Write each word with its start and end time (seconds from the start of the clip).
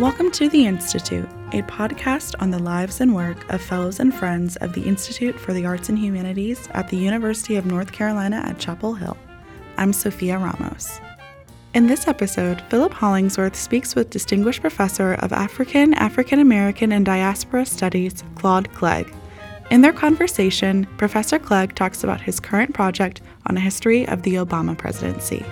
Welcome 0.00 0.32
to 0.32 0.48
The 0.48 0.66
Institute, 0.66 1.28
a 1.52 1.62
podcast 1.62 2.34
on 2.40 2.50
the 2.50 2.58
lives 2.58 3.00
and 3.00 3.14
work 3.14 3.48
of 3.48 3.62
fellows 3.62 4.00
and 4.00 4.12
friends 4.12 4.56
of 4.56 4.72
the 4.72 4.82
Institute 4.82 5.38
for 5.38 5.52
the 5.52 5.64
Arts 5.66 5.88
and 5.88 5.96
Humanities 5.96 6.68
at 6.72 6.88
the 6.88 6.96
University 6.96 7.54
of 7.54 7.64
North 7.64 7.92
Carolina 7.92 8.42
at 8.44 8.58
Chapel 8.58 8.94
Hill. 8.94 9.16
I'm 9.76 9.92
Sophia 9.92 10.36
Ramos. 10.36 10.98
In 11.74 11.86
this 11.86 12.08
episode, 12.08 12.60
Philip 12.62 12.92
Hollingsworth 12.92 13.54
speaks 13.54 13.94
with 13.94 14.10
Distinguished 14.10 14.62
Professor 14.62 15.14
of 15.14 15.32
African, 15.32 15.94
African 15.94 16.40
American, 16.40 16.90
and 16.90 17.06
Diaspora 17.06 17.64
Studies, 17.64 18.24
Claude 18.34 18.74
Clegg. 18.74 19.14
In 19.70 19.82
their 19.82 19.92
conversation, 19.92 20.88
Professor 20.96 21.38
Clegg 21.38 21.76
talks 21.76 22.02
about 22.02 22.20
his 22.20 22.40
current 22.40 22.74
project 22.74 23.20
on 23.46 23.56
a 23.56 23.60
history 23.60 24.08
of 24.08 24.22
the 24.22 24.34
Obama 24.34 24.76
presidency. 24.76 25.46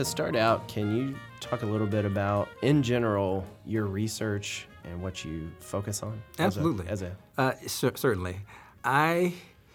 To 0.00 0.04
start 0.06 0.34
out, 0.34 0.66
can 0.66 0.96
you 0.96 1.14
talk 1.40 1.62
a 1.62 1.66
little 1.66 1.86
bit 1.86 2.06
about, 2.06 2.48
in 2.62 2.82
general, 2.82 3.44
your 3.66 3.84
research 3.84 4.66
and 4.84 5.02
what 5.02 5.26
you 5.26 5.50
focus 5.60 6.02
on? 6.02 6.22
Absolutely. 6.38 6.88
As 6.88 7.02
a, 7.02 7.14
uh, 7.36 7.52
c- 7.66 7.90
certainly. 7.94 8.40
I 8.82 9.34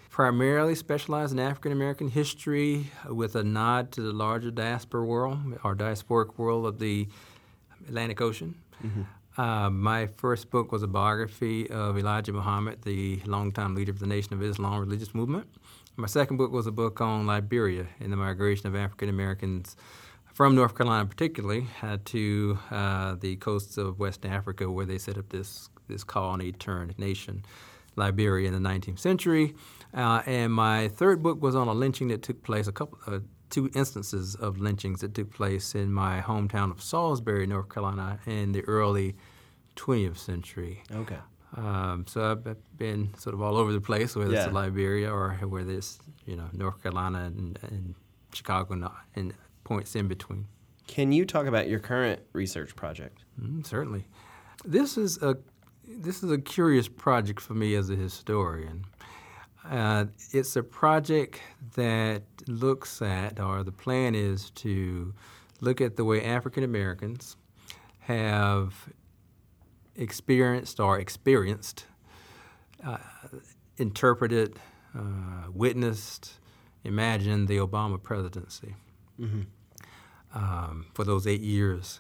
primarily 0.09 0.73
specialize 0.73 1.31
in 1.31 1.38
African 1.38 1.71
American 1.71 2.09
history 2.09 2.89
with 3.07 3.35
a 3.35 3.43
nod 3.43 3.91
to 3.91 4.01
the 4.01 4.11
larger 4.11 4.49
diaspora 4.49 5.05
world, 5.05 5.38
or 5.63 5.75
diasporic 5.75 6.39
world 6.39 6.65
of 6.65 6.79
the 6.79 7.07
Atlantic 7.87 8.20
Ocean. 8.20 8.55
Mm-hmm. 8.84 9.39
Uh, 9.39 9.70
my 9.70 10.07
first 10.07 10.49
book 10.49 10.71
was 10.71 10.81
a 10.81 10.87
biography 10.87 11.70
of 11.70 11.99
Elijah 11.99 12.34
Muhammad, 12.34 12.81
the 12.81 13.21
longtime 13.27 13.76
leader 13.76 13.91
of 13.91 13.99
the 13.99 14.07
Nation 14.07 14.34
of 14.34 14.41
Islam 14.41 14.79
religious 14.79 15.13
movement. 15.13 15.45
My 15.98 16.07
second 16.07 16.37
book 16.37 16.51
was 16.51 16.65
a 16.65 16.71
book 16.71 16.99
on 16.99 17.27
Liberia 17.27 17.85
and 17.99 18.12
the 18.12 18.17
migration 18.17 18.65
of 18.67 18.76
African 18.76 19.07
Americans 19.07 19.77
from 20.36 20.54
North 20.54 20.76
Carolina, 20.76 21.05
particularly, 21.05 21.66
uh, 21.82 21.98
to 22.04 22.60
uh, 22.70 23.16
the 23.16 23.38
coasts 23.38 23.78
of 23.78 24.00
West 24.00 24.26
Africa, 24.26 24.70
where 24.70 24.86
they 24.86 24.98
set 24.98 25.18
up 25.18 25.30
this 25.30 25.70
this 25.88 26.04
colony-turned 26.04 26.98
nation, 27.00 27.46
Liberia, 27.96 28.48
in 28.48 28.54
the 28.54 28.70
19th 28.70 29.00
century. 29.00 29.56
Uh, 29.94 30.22
and 30.26 30.52
my 30.52 30.90
third 30.90 31.24
book 31.24 31.41
was 31.41 31.56
on 31.56 31.68
a 31.68 31.74
lynching 31.74 32.10
that 32.10 32.22
took 32.22 32.44
place, 32.44 32.68
a 32.68 32.72
couple, 32.72 32.98
uh, 33.08 33.20
two 33.50 33.70
instances 33.76 34.36
of 34.36 34.58
lynchings 34.58 35.02
that 35.02 35.13
took 35.13 35.32
place 35.32 35.74
in 35.76 35.94
my 35.94 36.22
hometown 36.22 36.72
of 36.72 36.82
Salisbury, 36.82 37.46
North 37.46 37.70
Carolina, 37.70 38.20
in 38.26 38.52
the 38.52 38.62
early 38.63 39.16
20th 39.76 40.18
century. 40.18 40.84
Okay. 40.91 41.20
Um, 41.56 42.06
so 42.08 42.32
I've 42.32 42.78
been 42.78 43.13
sort 43.18 43.36
of 43.36 43.41
all 43.41 43.56
over 43.56 43.72
the 43.72 43.80
place, 43.80 44.16
whether 44.16 44.34
yeah. 44.34 44.46
it's 44.46 44.54
Liberia 44.54 45.10
or 45.10 45.36
whether 45.48 45.72
it's 45.72 46.00
you 46.26 46.36
know 46.36 46.50
North 46.52 46.82
Carolina 46.82 47.26
and, 47.26 47.58
and 47.62 47.96
Chicago 48.34 48.74
and, 48.74 48.88
and 49.16 49.34
points 49.66 49.96
in 49.96 50.08
between. 50.08 50.48
Can 50.88 51.12
you 51.12 51.26
talk 51.26 51.48
about 51.48 51.68
your 51.68 51.80
current 51.80 52.21
research 52.32 52.76
project? 52.76 53.26
Mm, 53.41 53.66
certainly. 53.66 54.05
This 54.63 54.98
is 54.98 55.22
a 55.22 55.38
this 55.88 56.24
is 56.24 56.32
a 56.32 56.40
curious 56.40 56.88
project 56.88 57.41
for 57.41 57.54
me 57.54 57.76
as 57.76 57.90
a 57.90 57.96
historian. 57.96 58.85
Uh, 59.70 60.05
it's 60.32 60.55
a 60.55 60.63
project 60.63 61.41
that 61.76 62.24
looks 62.48 63.02
at, 63.02 63.40
or 63.40 63.63
the 63.63 63.72
plan 63.72 64.16
is 64.16 64.50
to 64.52 65.13
look 65.62 65.81
at 65.81 65.96
the 65.96 66.03
way 66.03 66.24
African 66.24 66.63
Americans 66.63 67.35
have 68.00 68.90
experienced 69.96 70.79
or 70.79 71.00
experienced, 71.00 71.85
uh, 72.84 72.97
interpreted, 73.78 74.59
uh, 74.97 75.50
witnessed, 75.52 76.40
imagined 76.84 77.47
the 77.47 77.57
Obama 77.57 78.02
presidency 78.02 78.75
mm-hmm. 79.19 79.41
um, 80.34 80.88
for 80.94 81.03
those 81.03 81.28
eight 81.28 81.41
years. 81.41 82.00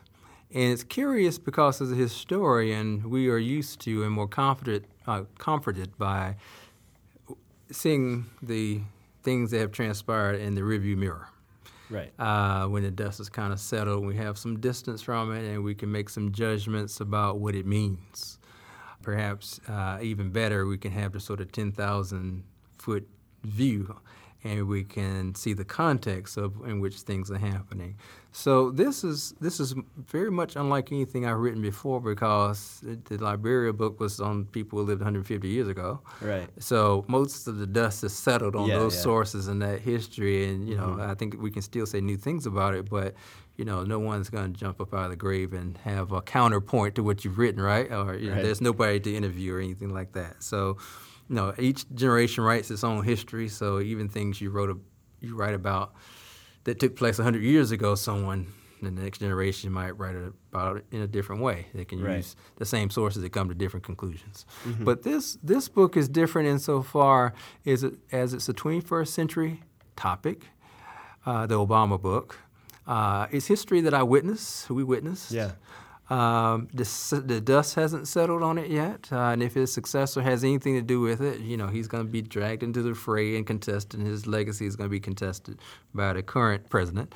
And 0.53 0.71
it's 0.71 0.83
curious 0.83 1.37
because 1.37 1.81
as 1.81 1.91
a 1.91 1.95
historian, 1.95 3.09
we 3.09 3.29
are 3.29 3.37
used 3.37 3.81
to 3.81 4.03
and 4.03 4.11
more 4.11 4.27
confident, 4.27 4.85
uh, 5.07 5.23
comforted 5.37 5.97
by 5.97 6.35
seeing 7.71 8.25
the 8.41 8.81
things 9.23 9.51
that 9.51 9.59
have 9.59 9.71
transpired 9.71 10.39
in 10.39 10.55
the 10.55 10.61
rearview 10.61 10.95
mirror. 10.95 11.27
Right. 11.89 12.11
Uh, 12.19 12.67
when 12.67 12.83
the 12.83 12.91
dust 12.91 13.19
is 13.19 13.29
kind 13.29 13.53
of 13.53 13.59
settled, 13.59 14.05
we 14.05 14.15
have 14.15 14.37
some 14.37 14.59
distance 14.59 15.01
from 15.01 15.33
it 15.33 15.43
and 15.43 15.63
we 15.63 15.75
can 15.75 15.91
make 15.91 16.09
some 16.09 16.31
judgments 16.31 16.99
about 16.99 17.39
what 17.39 17.55
it 17.55 17.65
means. 17.65 18.39
Perhaps 19.01 19.59
uh, 19.67 19.99
even 20.01 20.31
better, 20.31 20.65
we 20.65 20.77
can 20.77 20.91
have 20.91 21.11
the 21.13 21.19
sort 21.19 21.41
of 21.41 21.51
10,000 21.51 22.43
foot 22.79 23.07
view 23.43 23.95
and 24.45 24.67
we 24.67 24.83
can 24.83 25.33
see 25.33 25.53
the 25.53 25.65
context 25.65 26.37
of 26.37 26.53
in 26.67 26.79
which 26.79 26.97
things 26.97 27.31
are 27.31 27.37
happening. 27.37 27.95
So 28.31 28.69
this 28.69 29.03
is 29.03 29.33
this 29.41 29.59
is 29.59 29.73
very 30.07 30.29
much 30.29 30.55
unlike 30.55 30.91
anything 30.91 31.25
I've 31.25 31.39
written 31.39 31.61
before 31.61 31.99
because 31.99 32.79
the 32.83 33.17
Liberia 33.17 33.73
book 33.73 33.99
was 33.99 34.19
on 34.19 34.45
people 34.45 34.77
who 34.77 34.85
lived 34.85 35.01
150 35.01 35.47
years 35.47 35.67
ago. 35.67 35.99
Right. 36.21 36.47
So 36.59 37.05
most 37.07 37.47
of 37.47 37.57
the 37.57 37.65
dust 37.65 38.03
has 38.03 38.13
settled 38.13 38.55
on 38.55 38.67
yeah, 38.67 38.77
those 38.77 38.93
yeah. 38.95 39.01
sources 39.01 39.47
and 39.47 39.61
that 39.63 39.81
history, 39.81 40.47
and 40.47 40.69
you 40.69 40.77
know 40.77 40.89
mm-hmm. 40.89 41.09
I 41.09 41.15
think 41.15 41.41
we 41.41 41.49
can 41.49 41.63
still 41.63 41.87
say 41.87 41.99
new 41.99 42.17
things 42.17 42.45
about 42.45 42.75
it, 42.75 42.87
but 42.87 43.15
you 43.57 43.65
know, 43.65 43.83
no 43.83 43.99
one's 43.99 44.29
going 44.29 44.53
to 44.53 44.59
jump 44.59 44.81
up 44.81 44.93
out 44.93 45.05
of 45.05 45.11
the 45.11 45.15
grave 45.15 45.53
and 45.53 45.77
have 45.79 46.11
a 46.11 46.21
counterpoint 46.21 46.95
to 46.95 47.03
what 47.03 47.23
you've 47.23 47.37
written, 47.37 47.61
right? 47.61 47.91
Or 47.91 48.15
you 48.15 48.29
know, 48.29 48.35
right. 48.35 48.43
there's 48.43 48.61
nobody 48.61 48.99
to 48.99 49.15
interview 49.15 49.55
or 49.55 49.59
anything 49.59 49.93
like 49.93 50.11
that. 50.13 50.43
So, 50.43 50.77
you 51.29 51.35
know, 51.35 51.53
each 51.57 51.85
generation 51.93 52.43
writes 52.43 52.69
its 52.71 52.83
own 52.83 53.03
history. 53.03 53.47
So 53.47 53.79
even 53.79 54.09
things 54.09 54.39
you 54.41 54.49
wrote, 54.49 54.79
you 55.21 55.35
write 55.35 55.53
about 55.53 55.93
that 56.65 56.79
took 56.79 56.95
place 56.95 57.17
100 57.17 57.41
years 57.41 57.71
ago, 57.71 57.95
someone 57.95 58.47
in 58.81 58.95
the 58.95 59.01
next 59.01 59.19
generation 59.19 59.71
might 59.71 59.91
write 59.91 60.15
about 60.15 60.77
it 60.77 60.85
in 60.91 61.01
a 61.01 61.07
different 61.07 61.41
way. 61.41 61.67
They 61.73 61.85
can 61.85 62.01
right. 62.01 62.17
use 62.17 62.35
the 62.57 62.65
same 62.65 62.89
sources 62.89 63.21
that 63.21 63.31
come 63.31 63.49
to 63.49 63.55
different 63.55 63.85
conclusions. 63.85 64.45
Mm-hmm. 64.65 64.83
But 64.83 65.03
this 65.03 65.37
this 65.43 65.69
book 65.69 65.97
is 65.97 66.07
different 66.09 66.47
insofar 66.47 67.33
as 67.65 67.83
it, 67.83 67.95
as 68.11 68.33
it's 68.33 68.49
a 68.49 68.53
21st 68.53 69.07
century 69.07 69.63
topic, 69.95 70.47
uh, 71.25 71.45
the 71.45 71.55
Obama 71.55 72.01
book. 72.01 72.37
Uh, 72.85 73.27
it's 73.31 73.47
history 73.47 73.81
that 73.81 73.93
I 73.93 74.03
witnessed, 74.03 74.69
we 74.69 74.83
witnessed. 74.83 75.31
Yeah. 75.31 75.51
Um, 76.09 76.67
the, 76.71 77.23
the, 77.25 77.41
dust 77.41 77.73
hasn't 77.73 78.07
settled 78.07 78.43
on 78.43 78.59
it 78.59 78.69
yet, 78.69 79.07
uh, 79.11 79.29
and 79.29 79.41
if 79.41 79.55
his 79.55 79.73
successor 79.73 80.21
has 80.21 80.43
anything 80.43 80.75
to 80.75 80.81
do 80.83 81.01
with 81.01 81.19
it, 81.19 81.39
you 81.39 81.57
know, 81.57 81.65
he's 81.65 81.87
going 81.87 82.05
to 82.05 82.11
be 82.11 82.21
dragged 82.21 82.61
into 82.61 82.83
the 82.83 82.93
fray 82.93 83.35
and 83.35 83.47
contested, 83.47 83.99
and 83.99 84.07
his 84.07 84.27
legacy 84.27 84.67
is 84.67 84.75
going 84.75 84.87
to 84.87 84.91
be 84.91 84.99
contested 84.99 85.57
by 85.95 86.13
the 86.13 86.21
current 86.21 86.69
president. 86.69 87.15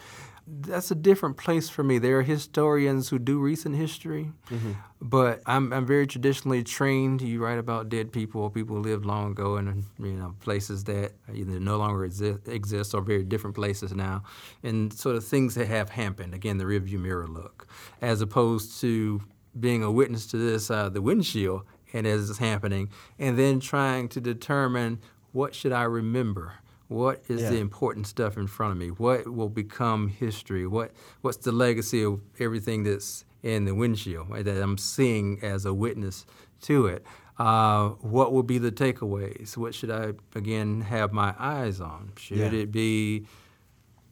That's 0.52 0.90
a 0.90 0.96
different 0.96 1.38
place 1.38 1.70
for 1.70 1.84
me. 1.84 2.00
There 2.00 2.20
are 2.20 2.24
historians 2.24 3.10
who 3.10 3.20
do 3.20 3.40
recent 3.40 3.76
history, 3.76 4.32
mm-hmm. 4.50 4.72
but 5.00 5.42
I'm, 5.46 5.72
I'm 5.72 5.86
very 5.86 6.08
traditionally 6.08 6.64
trained. 6.64 7.22
You 7.22 7.44
write 7.44 7.60
about 7.60 7.90
dead 7.90 8.12
people, 8.12 8.50
people 8.50 8.78
who 8.78 8.82
lived 8.82 9.06
long 9.06 9.32
ago, 9.32 9.58
and 9.58 9.84
you 10.00 10.14
know 10.14 10.36
places 10.40 10.86
that 10.86 11.14
either 11.34 11.60
no 11.60 11.78
longer 11.78 12.04
exist, 12.04 12.48
exist 12.48 12.96
or 12.96 13.02
very 13.02 13.24
different 13.24 13.56
places 13.56 13.94
now, 13.94 14.24
and 14.64 14.92
sort 14.92 15.16
of 15.16 15.24
things 15.24 15.56
that 15.56 15.68
have 15.68 15.90
happened. 15.90 16.34
Again, 16.34 16.58
the 16.58 16.66
rearview 16.66 17.00
mirror 17.00 17.28
look, 17.28 17.68
as 18.02 18.22
opposed 18.22 18.82
to 18.82 19.22
being 19.60 19.84
a 19.84 19.92
witness 19.92 20.26
to 20.28 20.38
this 20.38 20.72
uh, 20.72 20.90
the 20.90 21.02
windshield 21.02 21.64
and 21.94 22.06
as 22.06 22.30
it's 22.30 22.40
happening, 22.40 22.90
and 23.18 23.38
then 23.38 23.60
trying 23.60 24.08
to 24.10 24.22
determine 24.22 25.00
what 25.32 25.54
should 25.54 25.72
I 25.72 25.84
remember 25.84 26.59
what 26.90 27.22
is 27.28 27.44
yeah. 27.44 27.52
the 27.52 27.58
important 27.58 28.08
stuff 28.08 28.36
in 28.36 28.48
front 28.48 28.72
of 28.72 28.78
me? 28.78 28.90
What 28.90 29.32
will 29.32 29.48
become 29.48 30.10
history? 30.10 30.68
What 30.68 30.92
what's 31.22 31.38
the 31.38 31.52
legacy 31.52 32.04
of 32.04 32.20
everything 32.40 32.84
that's 32.84 33.24
in 33.42 33.66
the 33.66 33.76
windshield 33.76 34.30
right, 34.30 34.44
that 34.44 34.62
I'm 34.62 34.78
seeing 34.78 35.40
as 35.42 35.66
a 35.66 35.74
witness 35.74 36.26
to 36.64 36.88
it? 36.88 37.06
Uh, 37.38 37.90
what 38.02 38.34
will 38.34 38.44
be 38.44 38.58
the 38.58 38.72
takeaways? 38.72 39.56
What 39.56 39.74
should 39.76 39.92
I 39.92 40.14
again 40.36 40.82
have 40.82 41.14
my 41.14 41.34
eyes 41.38 41.80
on? 41.80 42.12
Should 42.18 42.38
yeah. 42.38 42.52
it 42.52 42.72
be 42.72 43.28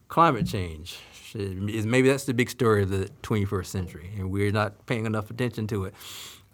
climate 0.07 0.45
change? 0.45 0.99
Should, 1.13 1.57
maybe 1.85 2.07
that's 2.07 2.25
the 2.25 2.33
big 2.33 2.49
story 2.49 2.83
of 2.83 2.89
the 2.89 3.09
21st 3.23 3.65
century, 3.65 4.11
and 4.17 4.31
we're 4.31 4.51
not 4.51 4.85
paying 4.85 5.05
enough 5.07 5.31
attention 5.31 5.65
to 5.67 5.85
it. 5.85 5.95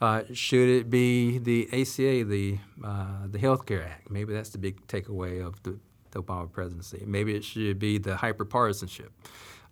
Uh, 0.02 0.24
should 0.34 0.70
it 0.70 0.90
be 0.90 1.38
the 1.38 1.68
ACA, 1.74 2.24
the 2.24 2.60
uh, 2.84 3.28
the 3.30 3.40
Health 3.40 3.66
Care 3.66 3.84
Act? 3.84 4.10
Maybe 4.10 4.34
that's 4.34 4.50
the 4.50 4.58
big 4.58 4.88
takeaway 4.88 5.46
of 5.46 5.62
the 5.64 5.78
the 6.14 6.24
Obama 6.24 6.52
presidency. 6.52 7.04
Maybe 7.06 7.36
it 7.36 7.44
should 7.44 7.80
be 7.80 7.98
the 7.98 8.16
hyperpartisanship. 8.16 9.10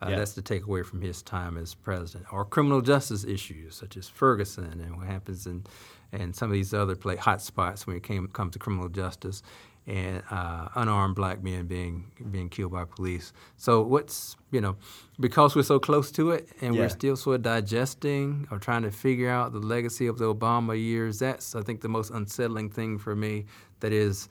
Uh, 0.01 0.09
yeah. 0.09 0.17
That's 0.17 0.33
the 0.33 0.41
takeaway 0.41 0.83
from 0.83 1.01
his 1.01 1.21
time 1.21 1.57
as 1.57 1.75
president. 1.75 2.33
Or 2.33 2.43
criminal 2.43 2.81
justice 2.81 3.23
issues 3.23 3.75
such 3.75 3.97
as 3.97 4.09
Ferguson 4.09 4.81
and 4.81 4.97
what 4.97 5.07
happens 5.07 5.45
in 5.45 5.63
and 6.11 6.35
some 6.35 6.49
of 6.49 6.53
these 6.53 6.73
other 6.73 6.95
play, 6.95 7.15
hot 7.15 7.41
spots 7.41 7.87
when 7.87 7.95
it 7.95 8.03
came 8.03 8.27
comes 8.27 8.53
to 8.53 8.59
criminal 8.59 8.89
justice 8.89 9.41
and 9.87 10.21
uh, 10.29 10.67
unarmed 10.75 11.15
black 11.15 11.41
men 11.41 11.65
being 11.65 12.11
being 12.31 12.49
killed 12.49 12.71
by 12.71 12.85
police. 12.85 13.33
So 13.57 13.81
what's 13.81 14.35
you 14.51 14.61
know 14.61 14.75
because 15.19 15.55
we're 15.55 15.63
so 15.63 15.79
close 15.79 16.11
to 16.11 16.31
it 16.31 16.49
and 16.61 16.75
yeah. 16.75 16.81
we're 16.81 16.89
still 16.89 17.15
sort 17.15 17.37
of 17.37 17.41
digesting 17.43 18.47
or 18.51 18.59
trying 18.59 18.83
to 18.83 18.91
figure 18.91 19.29
out 19.29 19.53
the 19.53 19.59
legacy 19.59 20.07
of 20.07 20.17
the 20.17 20.33
Obama 20.33 20.79
years. 20.79 21.19
That's 21.19 21.55
I 21.55 21.61
think 21.61 21.81
the 21.81 21.89
most 21.89 22.11
unsettling 22.11 22.69
thing 22.69 22.97
for 22.97 23.15
me. 23.15 23.45
That 23.79 23.93
is, 23.93 24.29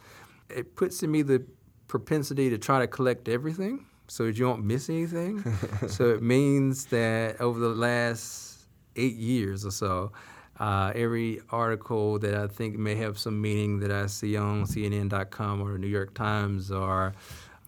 it 0.49 0.77
puts 0.77 1.03
in 1.03 1.11
me 1.11 1.23
the 1.23 1.45
propensity 1.91 2.49
to 2.49 2.57
try 2.57 2.79
to 2.79 2.87
collect 2.87 3.29
everything 3.29 3.85
so 4.07 4.25
that 4.25 4.39
you 4.39 4.47
won't 4.47 4.65
miss 4.65 4.89
anything. 4.89 5.45
so 5.89 6.11
it 6.11 6.23
means 6.23 6.87
that 6.87 7.41
over 7.41 7.59
the 7.59 7.69
last 7.69 8.67
eight 8.97 9.17
years 9.17 9.67
or 9.67 9.71
so, 9.71 10.13
uh, 10.59 10.93
every 10.95 11.41
article 11.51 12.19
that 12.21 12.35
I 12.35 12.47
think 12.47 12.79
may 12.79 12.95
have 12.95 13.19
some 13.19 13.41
meaning 13.41 13.81
that 13.81 13.91
I 13.91 14.07
see 14.07 14.37
on 14.37 14.65
CNN.com 14.65 15.61
or 15.61 15.73
the 15.73 15.79
New 15.79 15.89
York 15.89 16.15
Times 16.15 16.71
or 16.71 17.13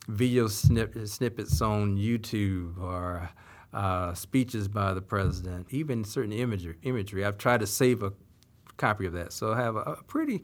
video 0.08 0.46
snip- 0.46 1.06
snippets 1.06 1.60
on 1.60 1.96
YouTube 1.96 2.80
or 2.80 3.28
uh, 3.72 4.14
speeches 4.14 4.68
by 4.68 4.94
the 4.94 5.00
president, 5.00 5.66
even 5.70 6.04
certain 6.04 6.32
imagery, 6.32 6.76
imagery. 6.82 7.24
I've 7.24 7.38
tried 7.38 7.60
to 7.60 7.66
save 7.66 8.02
a 8.02 8.12
copy 8.76 9.06
of 9.06 9.14
that, 9.14 9.32
so 9.32 9.52
I 9.52 9.56
have 9.56 9.76
a, 9.76 9.80
a 9.80 10.02
pretty 10.04 10.42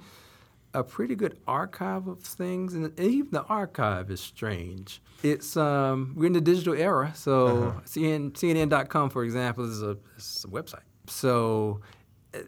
a 0.75 0.85
pretty 0.85 1.15
good 1.15 1.39
archive 1.47 2.07
of 2.07 2.21
things, 2.21 2.75
and 2.75 2.99
even 2.99 3.31
the 3.31 3.45
archive 3.45 4.11
is 4.11 4.21
strange. 4.21 5.01
It's 5.23 5.57
um, 5.57 6.15
we're 6.17 6.27
in 6.27 6.33
the 6.35 6.41
digital 6.41 6.75
era, 6.75 7.13
so 7.15 7.47
uh-huh. 7.47 7.81
CNN, 7.87 8.33
CNN.com, 8.33 9.11
for 9.11 9.25
example, 9.25 9.65
is 9.65 9.83
a, 9.83 9.97
is 10.17 10.45
a 10.47 10.51
website. 10.51 10.83
So 11.07 11.81
uh, 12.35 12.41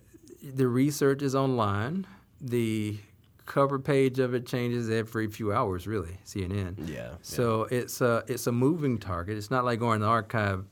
the 0.43 0.69
research 0.69 1.23
is 1.23 1.35
online. 1.35 2.07
The 2.41 2.99
cover 3.47 3.79
page 3.79 4.19
of 4.19 4.35
it 4.35 4.47
changes 4.47 4.91
every 4.91 5.27
few 5.29 5.53
hours, 5.53 5.87
really. 5.87 6.19
CNN. 6.25 6.89
Yeah. 6.89 7.15
So 7.23 7.67
yeah. 7.71 7.79
it's 7.79 8.01
a 8.01 8.25
it's 8.29 8.47
a 8.47 8.53
moving 8.53 8.99
target. 8.99 9.37
It's 9.37 9.51
not 9.51 9.65
like 9.65 9.79
going 9.81 10.01
to 10.01 10.05
the 10.05 10.11
archive 10.11 10.65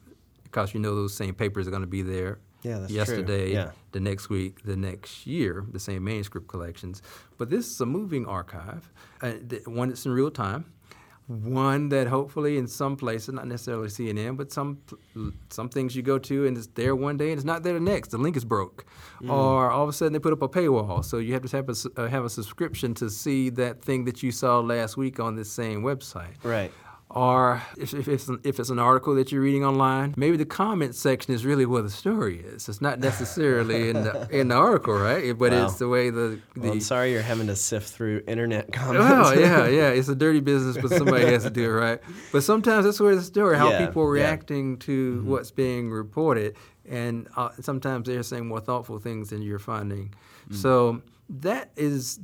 because 0.44 0.74
you 0.74 0.80
know 0.80 0.94
those 0.94 1.14
same 1.14 1.34
papers 1.34 1.66
are 1.66 1.70
going 1.70 1.82
to 1.82 1.88
be 1.88 2.02
there 2.02 2.38
yeah, 2.62 2.86
yesterday, 2.88 3.52
yeah. 3.52 3.70
the 3.92 4.00
next 4.00 4.28
week, 4.28 4.64
the 4.64 4.76
next 4.76 5.26
year, 5.26 5.64
the 5.70 5.80
same 5.80 6.04
manuscript 6.04 6.48
collections. 6.48 7.02
But 7.36 7.50
this 7.50 7.66
is 7.66 7.80
a 7.80 7.86
moving 7.86 8.26
archive, 8.26 8.90
uh, 9.22 9.32
one 9.66 9.88
that's 9.88 10.06
in 10.06 10.12
real 10.12 10.30
time, 10.30 10.64
one 11.28 11.90
that 11.90 12.08
hopefully 12.08 12.58
in 12.58 12.66
some 12.66 12.96
places, 12.96 13.34
not 13.34 13.46
necessarily 13.46 13.88
CNN, 13.88 14.36
but 14.36 14.50
some 14.50 14.78
some 15.50 15.68
things 15.68 15.94
you 15.94 16.02
go 16.02 16.18
to 16.18 16.46
and 16.46 16.56
it's 16.56 16.68
there 16.68 16.96
one 16.96 17.16
day 17.16 17.30
and 17.30 17.38
it's 17.38 17.44
not 17.44 17.62
there 17.62 17.74
the 17.74 17.80
next. 17.80 18.08
The 18.08 18.18
link 18.18 18.36
is 18.36 18.44
broke, 18.44 18.86
mm. 19.22 19.30
or 19.30 19.70
all 19.70 19.82
of 19.84 19.88
a 19.88 19.92
sudden 19.92 20.12
they 20.12 20.18
put 20.18 20.32
up 20.32 20.42
a 20.42 20.48
paywall, 20.48 21.04
so 21.04 21.18
you 21.18 21.34
have 21.34 21.42
to 21.42 21.56
have 21.56 21.68
a 21.68 22.00
uh, 22.00 22.08
have 22.08 22.24
a 22.24 22.30
subscription 22.30 22.94
to 22.94 23.10
see 23.10 23.50
that 23.50 23.82
thing 23.82 24.04
that 24.06 24.22
you 24.22 24.32
saw 24.32 24.58
last 24.60 24.96
week 24.96 25.20
on 25.20 25.36
this 25.36 25.52
same 25.52 25.82
website. 25.82 26.42
Right 26.42 26.72
or 27.10 27.62
if, 27.78 27.94
if, 27.94 28.06
it's 28.06 28.28
an, 28.28 28.38
if 28.44 28.60
it's 28.60 28.68
an 28.68 28.78
article 28.78 29.14
that 29.14 29.32
you're 29.32 29.40
reading 29.40 29.64
online, 29.64 30.12
maybe 30.16 30.36
the 30.36 30.44
comment 30.44 30.94
section 30.94 31.32
is 31.32 31.44
really 31.44 31.64
where 31.64 31.80
the 31.80 31.90
story 31.90 32.40
is. 32.40 32.68
It's 32.68 32.82
not 32.82 33.00
necessarily 33.00 33.88
in 33.88 34.04
the 34.04 34.28
in 34.30 34.48
the 34.48 34.54
article, 34.54 34.94
right? 34.94 35.36
But 35.36 35.52
wow. 35.52 35.64
it's 35.64 35.78
the 35.78 35.88
way 35.88 36.10
the, 36.10 36.38
the 36.54 36.60
well, 36.60 36.72
I'm 36.72 36.80
sorry 36.80 37.12
you're 37.12 37.22
having 37.22 37.46
to 37.46 37.56
sift 37.56 37.90
through 37.90 38.24
internet 38.28 38.72
comments. 38.72 39.06
Oh 39.10 39.32
yeah, 39.32 39.66
yeah. 39.66 39.88
It's 39.98 40.08
a 40.08 40.14
dirty 40.14 40.40
business, 40.40 40.76
but 40.76 40.90
somebody 40.90 41.24
has 41.24 41.44
to 41.44 41.50
do 41.50 41.64
it, 41.64 41.72
right? 41.72 42.00
But 42.30 42.44
sometimes 42.44 42.84
that's 42.84 43.00
where 43.00 43.16
the 43.16 43.22
story, 43.22 43.56
how 43.56 43.70
yeah, 43.70 43.86
people 43.86 44.02
are 44.02 44.10
reacting 44.10 44.72
yeah. 44.72 44.76
to 44.80 45.14
mm-hmm. 45.14 45.30
what's 45.30 45.50
being 45.50 45.90
reported, 45.90 46.56
and 46.88 47.26
uh, 47.36 47.50
sometimes 47.60 48.06
they're 48.06 48.22
saying 48.22 48.46
more 48.46 48.60
thoughtful 48.60 48.98
things 48.98 49.30
than 49.30 49.40
you're 49.40 49.58
finding. 49.58 50.14
Mm. 50.50 50.56
So 50.56 51.02
that 51.30 51.70
is 51.74 52.20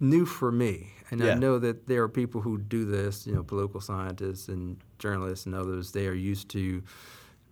new 0.00 0.26
for 0.26 0.52
me. 0.52 0.92
And 1.10 1.20
yeah. 1.20 1.32
I 1.32 1.34
know 1.34 1.58
that 1.58 1.86
there 1.86 2.02
are 2.02 2.08
people 2.08 2.40
who 2.40 2.58
do 2.58 2.84
this, 2.84 3.26
you 3.26 3.34
know, 3.34 3.42
political 3.42 3.80
scientists 3.80 4.48
and 4.48 4.76
journalists 4.98 5.46
and 5.46 5.54
others, 5.54 5.92
they 5.92 6.06
are 6.06 6.14
used 6.14 6.48
to 6.50 6.82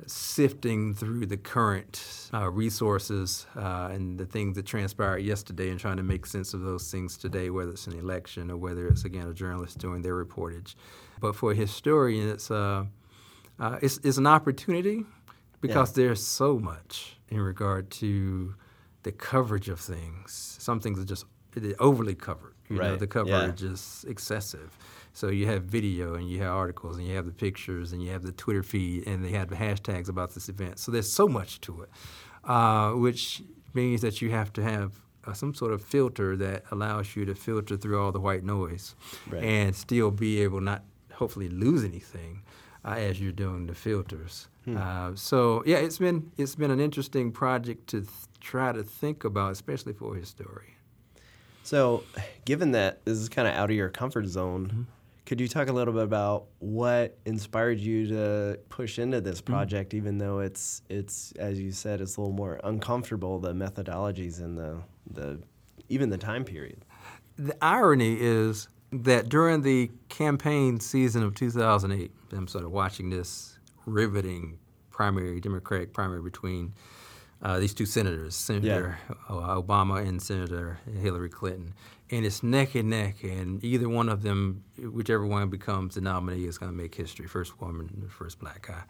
sifting 0.06 0.94
through 0.94 1.24
the 1.26 1.36
current 1.36 2.28
uh, 2.34 2.50
resources 2.50 3.46
uh, 3.56 3.88
and 3.90 4.18
the 4.18 4.26
things 4.26 4.56
that 4.56 4.66
transpired 4.66 5.18
yesterday 5.18 5.70
and 5.70 5.80
trying 5.80 5.96
to 5.96 6.02
make 6.02 6.26
sense 6.26 6.52
of 6.52 6.60
those 6.60 6.90
things 6.90 7.16
today, 7.16 7.48
whether 7.48 7.70
it's 7.70 7.86
an 7.86 7.98
election 7.98 8.50
or 8.50 8.56
whether 8.58 8.86
it's, 8.88 9.04
again, 9.04 9.26
a 9.26 9.32
journalist 9.32 9.78
doing 9.78 10.02
their 10.02 10.22
reportage. 10.22 10.74
But 11.20 11.34
for 11.34 11.52
a 11.52 11.54
historian, 11.54 12.28
it's, 12.28 12.50
uh, 12.50 12.84
uh 13.58 13.78
it's, 13.80 13.98
it's, 14.04 14.18
an 14.18 14.26
opportunity 14.26 15.04
because 15.62 15.96
yeah. 15.96 16.04
there's 16.04 16.24
so 16.24 16.58
much 16.58 17.16
in 17.30 17.40
regard 17.40 17.90
to 17.90 18.54
the 19.02 19.12
coverage 19.12 19.70
of 19.70 19.80
things. 19.80 20.56
Some 20.60 20.78
things 20.80 20.98
are 21.00 21.04
just 21.04 21.24
overly 21.78 22.14
covered. 22.14 22.55
You 22.68 22.78
right. 22.78 22.90
know, 22.90 22.96
the 22.96 23.06
coverage 23.06 23.62
yeah. 23.62 23.70
is 23.70 24.04
excessive. 24.08 24.76
So 25.12 25.28
you 25.28 25.46
have 25.46 25.64
video 25.64 26.14
and 26.14 26.28
you 26.28 26.40
have 26.40 26.52
articles 26.52 26.98
and 26.98 27.06
you 27.06 27.16
have 27.16 27.24
the 27.24 27.32
pictures 27.32 27.92
and 27.92 28.02
you 28.02 28.10
have 28.10 28.22
the 28.22 28.32
Twitter 28.32 28.62
feed 28.62 29.06
and 29.06 29.24
they 29.24 29.30
have 29.30 29.48
the 29.48 29.56
hashtags 29.56 30.08
about 30.08 30.34
this 30.34 30.48
event. 30.48 30.78
So 30.78 30.92
there's 30.92 31.10
so 31.10 31.26
much 31.26 31.60
to 31.62 31.82
it, 31.82 31.90
uh, 32.44 32.90
which 32.92 33.42
means 33.72 34.02
that 34.02 34.20
you 34.20 34.30
have 34.30 34.52
to 34.54 34.62
have 34.62 34.92
uh, 35.26 35.32
some 35.32 35.54
sort 35.54 35.72
of 35.72 35.82
filter 35.82 36.36
that 36.36 36.64
allows 36.70 37.16
you 37.16 37.24
to 37.24 37.34
filter 37.34 37.76
through 37.76 38.00
all 38.02 38.12
the 38.12 38.20
white 38.20 38.44
noise 38.44 38.94
right. 39.28 39.42
and 39.42 39.74
still 39.74 40.10
be 40.10 40.40
able 40.42 40.60
not 40.60 40.82
hopefully 41.14 41.48
lose 41.48 41.84
anything 41.84 42.42
uh, 42.84 42.90
as 42.90 43.20
you're 43.20 43.32
doing 43.32 43.66
the 43.66 43.74
filters. 43.74 44.48
Hmm. 44.64 44.76
Uh, 44.76 45.10
so 45.14 45.62
yeah, 45.66 45.78
it's 45.78 45.98
been 45.98 46.30
it's 46.36 46.54
been 46.54 46.70
an 46.70 46.80
interesting 46.80 47.32
project 47.32 47.88
to 47.88 48.00
th- 48.00 48.10
try 48.40 48.72
to 48.72 48.82
think 48.82 49.24
about, 49.24 49.52
especially 49.52 49.92
for 49.92 50.14
a 50.14 50.18
historian. 50.18 50.75
So, 51.66 52.04
given 52.44 52.70
that 52.72 53.04
this 53.04 53.18
is 53.18 53.28
kind 53.28 53.48
of 53.48 53.54
out 53.54 53.70
of 53.70 53.76
your 53.76 53.88
comfort 53.88 54.26
zone, 54.26 54.68
mm-hmm. 54.68 54.82
could 55.24 55.40
you 55.40 55.48
talk 55.48 55.68
a 55.68 55.72
little 55.72 55.92
bit 55.92 56.04
about 56.04 56.44
what 56.60 57.18
inspired 57.24 57.80
you 57.80 58.06
to 58.06 58.60
push 58.68 59.00
into 59.00 59.20
this 59.20 59.40
mm-hmm. 59.40 59.52
project, 59.52 59.90
mm-hmm. 59.90 59.96
even 59.96 60.18
though 60.18 60.38
it's 60.38 60.82
it's 60.88 61.32
as 61.32 61.58
you 61.58 61.72
said, 61.72 62.00
it's 62.00 62.18
a 62.18 62.20
little 62.20 62.36
more 62.36 62.60
uncomfortable 62.62 63.40
the 63.40 63.52
methodologies 63.52 64.38
and 64.38 64.56
the 64.56 64.78
the 65.10 65.40
even 65.88 66.08
the 66.08 66.18
time 66.18 66.44
period. 66.44 66.84
The 67.36 67.56
irony 67.60 68.16
is 68.20 68.68
that 68.92 69.28
during 69.28 69.62
the 69.62 69.90
campaign 70.08 70.78
season 70.78 71.24
of 71.24 71.34
2008, 71.34 72.12
I'm 72.30 72.46
sort 72.46 72.64
of 72.64 72.70
watching 72.70 73.10
this 73.10 73.58
riveting 73.86 74.60
primary 74.90 75.40
Democratic 75.40 75.92
primary 75.92 76.22
between 76.22 76.74
uh, 77.42 77.58
these 77.58 77.74
two 77.74 77.86
senators, 77.86 78.34
Senator 78.34 78.98
yeah. 79.08 79.16
Obama 79.28 80.06
and 80.06 80.20
Senator 80.20 80.78
Hillary 81.00 81.28
Clinton. 81.28 81.74
And 82.10 82.24
it's 82.24 82.42
neck 82.42 82.74
and 82.76 82.88
neck, 82.90 83.24
and 83.24 83.62
either 83.64 83.88
one 83.88 84.08
of 84.08 84.22
them, 84.22 84.62
whichever 84.78 85.26
one 85.26 85.48
becomes 85.48 85.96
the 85.96 86.00
nominee, 86.00 86.44
is 86.44 86.56
going 86.56 86.70
to 86.70 86.76
make 86.76 86.94
history. 86.94 87.26
First 87.26 87.60
woman, 87.60 88.08
first 88.08 88.38
black 88.38 88.68
guy, 88.68 88.82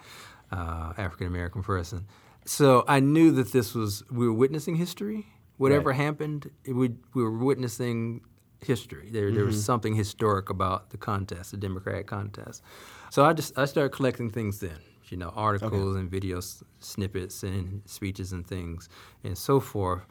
uh, 0.53 0.93
African 0.99 1.27
American 1.27 1.63
person. 1.63 2.07
So 2.45 2.85
I 2.87 3.01
knew 3.01 3.33
that 3.33 3.53
this 3.53 3.75
was, 3.75 4.05
we 4.11 4.27
were 4.27 4.35
witnessing 4.35 4.77
history. 4.77 5.27
Whatever 5.57 5.91
right. 5.91 5.97
happened, 5.97 6.51
we, 6.67 6.91
we 7.15 7.23
were 7.23 7.31
witnessing 7.39 8.21
history. 8.61 9.09
There, 9.11 9.27
mm-hmm. 9.27 9.35
there 9.35 9.45
was 9.45 9.57
mm-hmm. 9.57 9.63
something 9.63 9.95
historic 9.95 10.51
about 10.51 10.91
the 10.91 10.99
contest, 10.99 11.53
the 11.53 11.57
Democratic 11.57 12.07
contest. 12.07 12.63
So 13.11 13.25
I 13.25 13.33
just 13.33 13.59
I 13.59 13.65
started 13.65 13.91
collecting 13.91 14.31
things 14.31 14.61
then 14.61 14.79
you 15.11 15.17
know, 15.17 15.33
articles 15.35 15.93
okay. 15.93 16.01
and 16.01 16.11
video 16.11 16.39
s- 16.39 16.63
snippets 16.81 17.43
and 17.43 17.83
speeches 17.87 18.33
and 18.33 18.47
things 18.47 18.89
and 19.25 19.37
so 19.37 19.61
forth. 19.61 20.03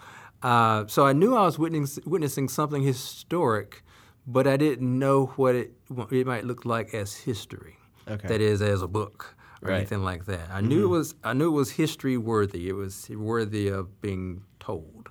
Uh, 0.42 0.86
so 0.88 1.06
I 1.06 1.14
knew 1.14 1.36
I 1.36 1.44
was 1.44 1.58
witnessing, 1.58 2.04
witnessing 2.06 2.50
something 2.50 2.84
historic, 2.84 3.84
but 4.28 4.48
I 4.48 4.58
didn't 4.58 5.00
know 5.00 5.28
what 5.38 5.56
it 5.56 5.74
it 6.12 6.28
might 6.28 6.46
look 6.46 6.66
like 6.66 6.94
as 6.94 7.16
history. 7.16 7.78
Okay. 8.08 8.28
That 8.28 8.42
is, 8.42 8.62
as 8.62 8.84
a 8.84 8.88
book 8.88 9.36
or 9.64 9.70
right. 9.70 9.78
anything 9.78 10.04
like 10.04 10.26
that. 10.26 10.50
I 10.52 10.60
mm-hmm. 10.60 10.68
knew 10.68 10.86
it 10.86 10.90
was 10.90 11.16
I 11.24 11.34
knew 11.34 11.48
it 11.48 11.58
was 11.58 11.72
history 11.72 12.18
worthy. 12.18 12.70
It 12.70 12.76
was 12.76 13.10
worthy 13.10 13.68
of 13.68 14.02
being 14.02 14.44
told. 14.60 15.10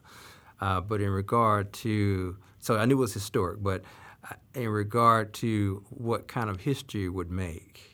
Uh, 0.61 0.81
but 0.81 1.00
in 1.00 1.11
regard 1.11 1.73
to 1.73 2.37
so 2.61 2.76
I 2.76 2.85
knew 2.87 2.97
it 2.97 3.00
was 3.00 3.14
historic, 3.14 3.62
but 3.62 3.83
uh, 4.31 4.35
in 4.55 4.69
regard 4.69 5.35
to 5.35 5.85
what 5.91 6.29
kind 6.29 6.49
of 6.49 6.61
history 6.61 7.09
would 7.09 7.31
make 7.31 7.94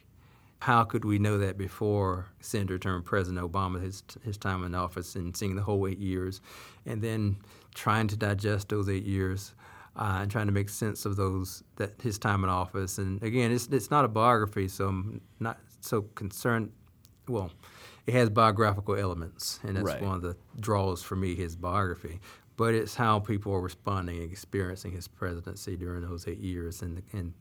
how 0.60 0.84
could 0.84 1.04
we 1.04 1.18
know 1.18 1.38
that 1.38 1.56
before 1.56 2.26
Senator 2.40 2.78
turned 2.78 3.04
President 3.04 3.50
Obama, 3.50 3.82
his, 3.82 4.02
his 4.22 4.36
time 4.36 4.62
in 4.62 4.74
office, 4.74 5.16
and 5.16 5.34
seeing 5.36 5.56
the 5.56 5.62
whole 5.62 5.86
eight 5.88 5.98
years, 5.98 6.40
and 6.86 7.02
then 7.02 7.36
trying 7.74 8.06
to 8.08 8.16
digest 8.16 8.68
those 8.68 8.88
eight 8.88 9.04
years 9.04 9.54
uh, 9.96 10.18
and 10.20 10.30
trying 10.30 10.46
to 10.46 10.52
make 10.52 10.68
sense 10.68 11.04
of 11.04 11.16
those 11.16 11.64
that 11.76 11.92
his 12.02 12.18
time 12.18 12.44
in 12.44 12.50
office. 12.50 12.98
And 12.98 13.22
again, 13.22 13.50
it's 13.50 13.66
it's 13.68 13.90
not 13.90 14.04
a 14.04 14.08
biography, 14.08 14.68
so 14.68 14.88
I'm 14.88 15.20
not 15.40 15.58
so 15.80 16.02
concerned. 16.14 16.72
Well, 17.26 17.50
it 18.06 18.14
has 18.14 18.28
biographical 18.28 18.96
elements, 18.96 19.60
and 19.62 19.76
that's 19.76 19.86
right. 19.86 20.02
one 20.02 20.16
of 20.16 20.22
the 20.22 20.36
draws 20.58 21.02
for 21.02 21.16
me. 21.16 21.34
His 21.34 21.56
biography, 21.56 22.20
but 22.56 22.74
it's 22.74 22.94
how 22.94 23.18
people 23.18 23.52
are 23.52 23.60
responding 23.60 24.18
and 24.18 24.30
experiencing 24.30 24.92
his 24.92 25.08
presidency 25.08 25.76
during 25.76 26.02
those 26.02 26.28
eight 26.28 26.40
years, 26.40 26.82
and 26.82 27.02
and 27.12 27.32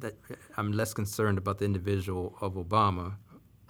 that 0.00 0.14
I'm 0.56 0.72
less 0.72 0.94
concerned 0.94 1.38
about 1.38 1.58
the 1.58 1.64
individual 1.64 2.36
of 2.40 2.54
Obama, 2.54 3.14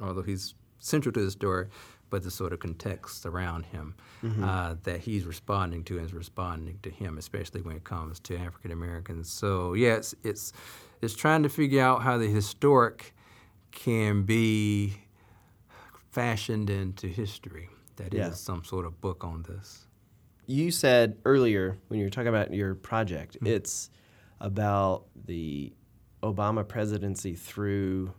although 0.01 0.23
he's 0.23 0.55
central 0.79 1.13
to 1.13 1.25
the 1.25 1.31
story, 1.31 1.69
but 2.11 2.23
the 2.23 2.31
sort 2.31 2.53
of 2.53 2.61
context 2.61 3.27
around 3.27 3.67
him 3.67 3.95
mm-hmm. 4.23 4.45
uh, 4.45 4.75
that 4.85 5.01
he's 5.01 5.25
responding 5.25 5.83
to 5.85 5.99
and 5.99 6.07
is 6.07 6.15
responding 6.15 6.79
to 6.83 6.91
him, 6.91 7.19
especially 7.19 7.63
when 7.63 7.77
it 7.77 7.85
comes 7.85 8.21
to 8.21 8.37
African 8.37 8.71
Americans. 8.71 9.31
So 9.31 9.75
yes, 9.75 10.15
it's, 10.23 10.51
it's 10.51 10.53
it's 11.03 11.15
trying 11.15 11.43
to 11.43 11.49
figure 11.49 11.83
out 11.83 12.03
how 12.03 12.19
the 12.19 12.29
historic 12.29 13.15
can 13.71 14.23
be 14.23 14.95
fashioned 16.11 16.71
into 16.71 17.07
history. 17.07 17.69
That 17.97 18.13
yeah. 18.13 18.29
is 18.29 18.41
some 18.41 18.65
sort 18.65 18.87
of 18.87 19.01
book 19.01 19.25
on 19.25 19.43
this. 19.43 19.87
You 20.47 20.71
said 20.71 21.19
earlier 21.25 21.77
when 21.89 21.99
you 21.99 22.07
were 22.07 22.11
talking 22.11 22.29
about 22.29 22.53
your 22.53 22.75
project, 22.75 23.37
mm-hmm. 23.37 23.47
it's 23.47 23.91
about 24.41 25.07
the 25.27 25.73
Obama 26.23 26.67
presidency 26.67 27.35
through 27.35 28.13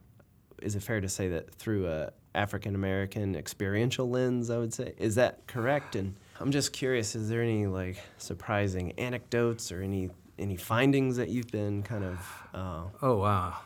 is 0.61 0.75
it 0.75 0.81
fair 0.81 0.99
to 1.01 1.09
say 1.09 1.29
that 1.29 1.53
through 1.53 1.87
a 1.87 2.11
African 2.33 2.75
American 2.75 3.35
experiential 3.35 4.09
lens? 4.09 4.49
I 4.49 4.57
would 4.57 4.73
say 4.73 4.93
is 4.97 5.15
that 5.15 5.45
correct? 5.47 5.95
And 5.95 6.15
I'm 6.39 6.51
just 6.51 6.73
curious, 6.73 7.15
is 7.15 7.29
there 7.29 7.41
any 7.41 7.67
like 7.67 7.97
surprising 8.17 8.93
anecdotes 8.99 9.71
or 9.71 9.81
any 9.81 10.09
any 10.39 10.55
findings 10.55 11.17
that 11.17 11.29
you've 11.29 11.51
been 11.51 11.83
kind 11.83 12.03
of? 12.03 12.47
Uh, 12.53 12.83
oh 13.01 13.17
wow. 13.17 13.57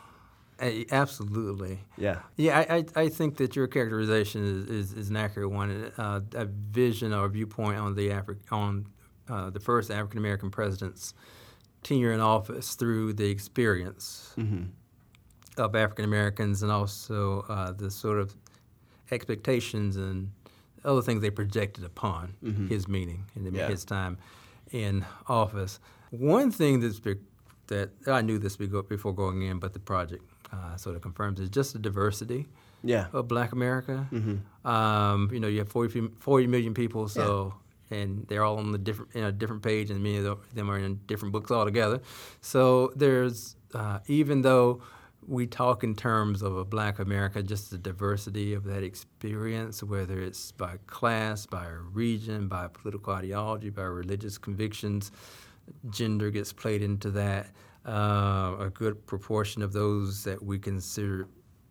A- 0.60 0.86
Absolutely. 0.92 1.80
yeah. 1.98 2.20
Yeah, 2.36 2.60
I, 2.68 2.76
I, 2.76 2.84
I 3.04 3.08
think 3.08 3.36
that 3.38 3.56
your 3.56 3.66
characterization 3.66 4.44
is, 4.44 4.70
is, 4.70 4.92
is 4.92 5.10
an 5.10 5.16
accurate 5.16 5.50
one. 5.50 5.90
Uh, 5.98 6.20
a 6.34 6.44
vision 6.44 7.12
or 7.12 7.28
viewpoint 7.28 7.78
on 7.78 7.94
the 7.96 8.10
Afri- 8.10 8.36
on 8.52 8.86
uh, 9.28 9.50
the 9.50 9.58
first 9.60 9.90
African 9.90 10.18
American 10.18 10.50
president's 10.50 11.14
tenure 11.82 12.12
in 12.12 12.20
office 12.20 12.74
through 12.74 13.12
the 13.14 13.28
experience 13.30 14.32
Mm-hmm. 14.38 14.64
of 15.58 15.74
African 15.74 16.04
Americans 16.04 16.62
and 16.62 16.70
also 16.72 17.44
uh, 17.48 17.72
the 17.72 17.90
sort 17.90 18.18
of 18.18 18.34
expectations 19.10 19.96
and 19.96 20.30
other 20.84 21.02
things 21.02 21.20
they 21.22 21.30
projected 21.30 21.84
upon 21.84 22.34
his 22.68 22.88
meaning 22.88 23.24
and 23.34 23.54
Yeah. 23.54 23.68
his 23.68 23.84
time 23.84 24.18
in 24.72 25.04
office. 25.28 25.78
One 26.10 26.50
thing 26.50 26.80
that's 26.80 26.98
be- 27.00 27.16
that 27.68 27.90
I 28.06 28.22
knew 28.22 28.38
this 28.38 28.56
before 28.56 29.14
going 29.14 29.42
in, 29.42 29.58
but 29.58 29.72
the 29.72 29.78
project 29.78 30.24
uh, 30.52 30.76
sort 30.76 30.96
of 30.96 31.02
confirms 31.02 31.40
is 31.40 31.48
just 31.48 31.72
the 31.72 31.78
diversity 31.78 32.46
Yeah. 32.82 33.06
of 33.12 33.28
Black 33.28 33.52
America. 33.52 34.06
Mm-hmm. 34.12 34.66
Um, 34.66 35.30
you 35.32 35.40
know, 35.40 35.48
you 35.48 35.58
have 35.60 35.68
40, 35.68 36.08
40 36.18 36.46
million 36.48 36.74
people, 36.74 37.08
so 37.08 37.54
and 37.92 38.26
they're 38.28 38.44
all 38.44 38.58
on 38.58 38.72
the 38.72 38.78
different 38.78 39.12
in 39.14 39.24
a 39.24 39.32
different 39.32 39.62
page, 39.62 39.90
and 39.90 40.02
many 40.02 40.18
of 40.18 40.54
them 40.54 40.70
are 40.70 40.78
in 40.78 41.00
different 41.06 41.32
books 41.32 41.50
altogether. 41.50 42.00
So 42.40 42.92
there's 42.96 43.56
uh, 43.74 43.98
even 44.06 44.42
though 44.42 44.82
we 45.26 45.46
talk 45.46 45.84
in 45.84 45.94
terms 45.94 46.42
of 46.42 46.56
a 46.56 46.64
Black 46.64 46.98
America, 46.98 47.42
just 47.42 47.70
the 47.70 47.78
diversity 47.78 48.54
of 48.54 48.64
that 48.64 48.82
experience, 48.82 49.82
whether 49.82 50.20
it's 50.20 50.50
by 50.52 50.76
class, 50.86 51.46
by 51.46 51.66
region, 51.92 52.48
by 52.48 52.66
political 52.66 53.12
ideology, 53.12 53.70
by 53.70 53.82
religious 53.82 54.36
convictions, 54.36 55.12
gender 55.90 56.30
gets 56.30 56.52
played 56.52 56.82
into 56.82 57.10
that. 57.10 57.46
Uh, 57.86 58.56
a 58.60 58.70
good 58.72 59.06
proportion 59.06 59.62
of 59.62 59.72
those 59.72 60.22
that 60.24 60.40
we 60.42 60.58
consider 60.58 61.28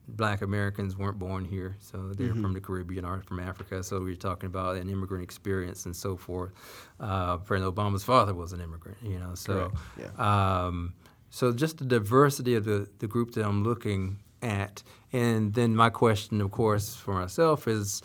black 0.07 0.41
Americans 0.41 0.97
weren't 0.97 1.17
born 1.19 1.45
here, 1.45 1.75
so 1.79 2.11
they're 2.13 2.33
from 2.35 2.53
the 2.53 2.59
Caribbean 2.61 3.05
or 3.05 3.21
from 3.21 3.39
Africa. 3.39 3.83
So 3.83 3.99
we're 4.01 4.15
talking 4.15 4.47
about 4.47 4.75
an 4.75 4.89
immigrant 4.89 5.23
experience 5.23 5.85
and 5.85 5.95
so 5.95 6.17
forth. 6.17 6.51
Uh, 6.99 7.37
President 7.37 7.73
Obama's 7.75 8.03
father 8.03 8.33
was 8.33 8.51
an 8.53 8.61
immigrant, 8.61 8.97
you 9.01 9.19
know. 9.19 9.35
So, 9.35 9.71
Correct, 9.95 10.19
um, 10.19 10.93
so 11.29 11.53
just 11.53 11.77
the 11.77 11.85
diversity 11.85 12.55
of 12.55 12.65
the, 12.65 12.89
the 12.99 13.07
group 13.07 13.31
that 13.33 13.45
I'm 13.45 13.63
looking 13.63 14.17
at, 14.41 14.83
and 15.13 15.53
then 15.53 15.75
my 15.75 15.89
question, 15.89 16.41
of 16.41 16.51
course, 16.51 16.95
for 16.95 17.13
myself 17.13 17.67
is, 17.67 18.01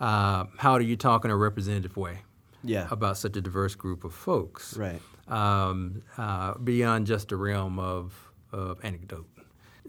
uh, 0.00 0.44
how 0.56 0.78
do 0.78 0.84
you 0.84 0.96
talk 0.96 1.24
in 1.24 1.30
a 1.30 1.36
representative 1.36 1.96
way? 1.96 2.20
Yeah. 2.62 2.88
about 2.90 3.16
such 3.16 3.36
a 3.38 3.40
diverse 3.40 3.74
group 3.74 4.04
of 4.04 4.12
folks, 4.12 4.76
Right. 4.76 5.00
um, 5.28 6.02
uh, 6.18 6.58
beyond 6.58 7.06
just 7.06 7.28
the 7.30 7.36
realm 7.36 7.78
of, 7.78 8.12
of 8.52 8.78
anecdote. 8.84 9.26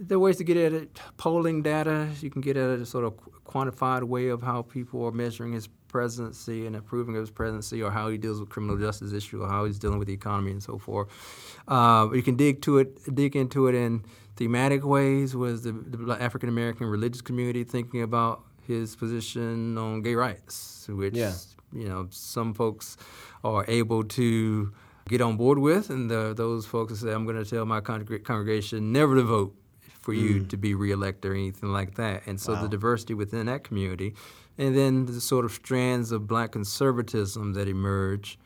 There 0.08 0.16
are 0.16 0.20
ways 0.20 0.38
to 0.38 0.44
get 0.44 0.58
at 0.58 0.74
it. 0.74 1.00
Polling 1.18 1.62
data, 1.62 2.08
you 2.22 2.32
can 2.32 2.42
get 2.42 2.58
at 2.58 2.80
a 2.80 2.86
sort 2.86 3.06
of 3.06 3.14
quantified 3.46 4.04
way 4.04 4.30
of 4.30 4.42
how 4.42 4.64
people 4.64 5.06
are 5.06 5.12
measuring 5.12 5.54
his 5.54 5.68
presidency 5.90 6.66
and 6.66 6.76
approving 6.76 7.16
of 7.16 7.22
his 7.22 7.30
presidency, 7.30 7.84
or 7.84 7.92
how 7.92 8.10
he 8.10 8.18
deals 8.18 8.40
with 8.40 8.50
criminal 8.50 8.78
justice 8.78 9.14
issues, 9.14 9.40
or 9.42 9.48
how 9.48 9.66
he's 9.66 9.78
dealing 9.78 10.00
with 10.00 10.08
the 10.08 10.14
economy 10.14 10.52
and 10.52 10.64
so 10.64 10.78
forth. 10.80 11.08
Uh, 11.68 12.08
you 12.14 12.24
can 12.24 12.36
dig 12.36 12.62
to 12.64 12.80
it, 12.80 13.14
dig 13.14 13.36
into 13.36 13.68
it 13.68 13.76
in 13.76 14.04
thematic 14.38 14.84
ways. 14.84 15.36
Was 15.36 15.62
the, 15.64 15.72
the 15.74 16.14
African 16.20 16.50
American 16.50 16.88
religious 16.88 17.22
community 17.22 17.64
thinking 17.64 18.02
about 18.02 18.42
his 18.66 18.96
position 18.96 19.78
on 19.78 20.02
gay 20.02 20.16
rights, 20.16 20.88
which 20.90 21.16
Yeah. 21.16 21.34
you 21.74 21.88
know 21.88 22.08
some 22.10 22.54
folks 22.56 22.98
are 23.44 23.66
able 23.68 24.04
to 24.06 24.72
get 25.10 25.22
on 25.22 25.36
board 25.38 25.60
with, 25.60 25.90
and 25.92 26.10
the, 26.10 26.34
those 26.34 26.66
folks 26.66 27.00
say, 27.02 27.12
"I'm 27.12 27.26
going 27.26 27.44
to 27.44 27.48
tell 27.48 27.66
my 27.66 27.82
congreg- 27.82 28.24
congregation 28.24 28.92
never 28.92 29.16
to 29.16 29.24
vote 29.24 29.54
for 30.02 30.14
you 30.14 30.44
to 30.46 30.58
be 30.58 30.74
reelected 30.74 31.32
or 31.32 31.36
anything 31.36 31.72
like 31.72 31.96
that." 31.96 32.24
And 32.26 32.40
so 32.40 32.54
Wow. 32.54 32.64
the 32.64 32.68
diversity 32.70 33.14
within 33.14 33.46
that 33.46 33.64
community, 33.64 34.14
and 34.58 34.76
then 34.76 35.06
the 35.06 35.22
sort 35.22 35.46
of 35.46 35.52
strands 35.52 36.12
of 36.12 36.28
black 36.28 36.52
conservatism 36.52 37.54
that 37.54 37.68
emerge, 37.68 38.38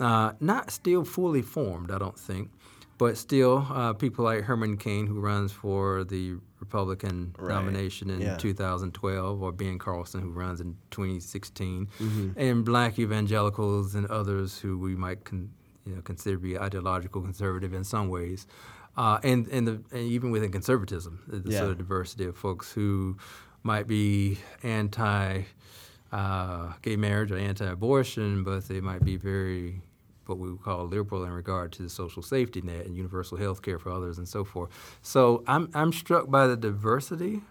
uh, 0.00 0.32
not 0.40 0.70
still 0.70 1.04
fully 1.04 1.42
formed, 1.42 1.90
I 1.90 1.98
don't 1.98 2.18
think, 2.18 2.50
but 2.98 3.16
still 3.16 3.66
uh, 3.70 3.92
people 3.92 4.24
like 4.24 4.44
Herman 4.44 4.76
Cain, 4.76 5.06
who 5.06 5.18
runs 5.20 5.52
for 5.52 6.04
the 6.04 6.36
Republican 6.60 7.34
Right. 7.38 7.48
nomination 7.54 8.08
in 8.10 8.20
Yeah. 8.20 8.36
2012, 8.36 9.42
or 9.42 9.52
Ben 9.52 9.78
Carson, 9.78 10.20
who 10.22 10.30
runs 10.30 10.60
in 10.60 10.76
2016, 10.90 11.88
Mm-hmm. 11.98 12.28
and 12.36 12.64
black 12.64 12.98
evangelicals 12.98 13.94
and 13.94 14.06
others 14.06 14.58
who 14.58 14.78
we 14.78 14.94
might 14.96 15.24
con- 15.24 15.50
you 15.86 15.94
know, 15.96 16.00
consider 16.02 16.36
to 16.36 16.42
be 16.42 16.58
ideological 16.58 17.20
conservative 17.20 17.74
in 17.74 17.84
some 17.84 18.08
ways. 18.08 18.46
Uh, 18.96 19.18
and, 19.24 19.48
and, 19.48 19.66
the, 19.66 19.72
and 19.90 20.00
even 20.08 20.30
within 20.30 20.52
conservatism, 20.52 21.20
the, 21.26 21.38
the 21.40 21.50
Yeah. 21.52 21.58
sort 21.60 21.70
of 21.72 21.78
diversity 21.78 22.24
of 22.26 22.36
folks 22.36 22.70
who 22.72 23.16
might 23.62 23.86
be 23.88 24.38
anti 24.62 25.42
uh, 26.12 26.72
gay 26.82 26.96
marriage 26.96 27.32
or 27.32 27.36
anti 27.38 27.64
abortion, 27.66 28.44
but 28.44 28.68
they 28.68 28.80
might 28.80 29.04
be 29.04 29.16
very 29.16 29.82
what 30.26 30.38
we 30.38 30.50
would 30.50 30.62
call 30.62 30.86
liberal 30.86 31.24
in 31.24 31.30
regard 31.30 31.70
to 31.72 31.82
the 31.82 31.88
social 31.90 32.22
safety 32.22 32.62
net 32.62 32.86
and 32.86 32.96
universal 32.96 33.36
health 33.36 33.60
care 33.62 33.78
for 33.78 33.90
others 33.90 34.16
and 34.16 34.26
so 34.26 34.42
forth. 34.44 34.70
So 35.02 35.42
I'm, 35.46 35.68
I'm 35.74 35.92
struck 35.92 36.30
by 36.30 36.46
the 36.46 36.56
diversity 36.56 37.42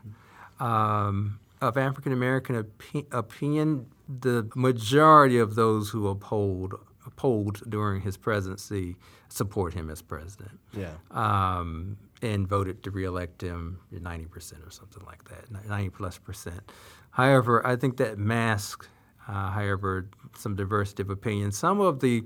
um, 0.60 1.40
of 1.62 1.78
African 1.78 2.12
American 2.14 2.64
opi- 2.64 3.06
opinion. 3.12 3.88
The 4.08 4.50
majority 4.56 5.38
of 5.40 5.56
those 5.56 5.90
who 5.90 6.08
uphold, 6.08 6.76
polled 7.16 7.62
during 7.70 8.02
his 8.02 8.18
presidency 8.18 8.96
support 9.30 9.74
him 9.74 9.90
as 9.90 10.02
president 10.02 10.60
Yeah. 10.74 10.94
um, 11.12 11.98
and 12.22 12.48
voted 12.48 12.84
to 12.84 12.92
reelect 12.92 13.42
him 13.42 13.80
90% 13.94 14.66
or 14.66 14.72
something 14.72 15.04
like 15.06 15.24
that, 15.26 15.52
90 15.68 15.90
plus 15.90 16.18
percent. 16.18 16.72
However, 17.12 17.66
I 17.66 17.76
think 17.76 17.98
that 17.98 18.18
masks, 18.18 18.88
uh, 19.28 19.52
however, 19.52 20.10
some 20.38 20.56
diversity 20.56 21.02
of 21.04 21.10
opinion. 21.10 21.52
Some 21.52 21.80
of 21.80 22.00
the 22.00 22.24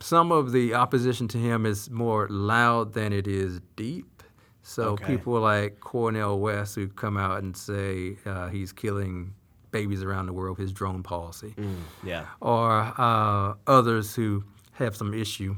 some 0.00 0.32
of 0.32 0.50
the 0.52 0.74
opposition 0.74 1.28
to 1.28 1.38
him 1.38 1.64
is 1.64 1.88
more 1.88 2.26
loud 2.28 2.92
than 2.94 3.12
it 3.12 3.26
is 3.28 3.60
deep. 3.76 4.22
So 4.62 4.90
Okay. 4.94 5.04
people 5.06 5.38
like 5.40 5.80
Cornel 5.80 6.40
West 6.40 6.74
who 6.74 6.88
come 6.88 7.16
out 7.16 7.42
and 7.42 7.56
say 7.56 8.16
uh, 8.26 8.48
he's 8.48 8.72
killing 8.72 9.34
babies 9.74 10.02
around 10.04 10.26
the 10.26 10.32
world 10.32 10.56
with 10.56 10.62
his 10.66 10.72
drone 10.72 11.02
policy 11.02 11.52
Mm, 11.58 11.76
yeah. 12.04 12.26
or 12.40 12.70
uh, 12.96 13.54
others 13.66 14.14
who 14.14 14.44
have 14.74 14.94
some 14.96 15.12
issue 15.12 15.56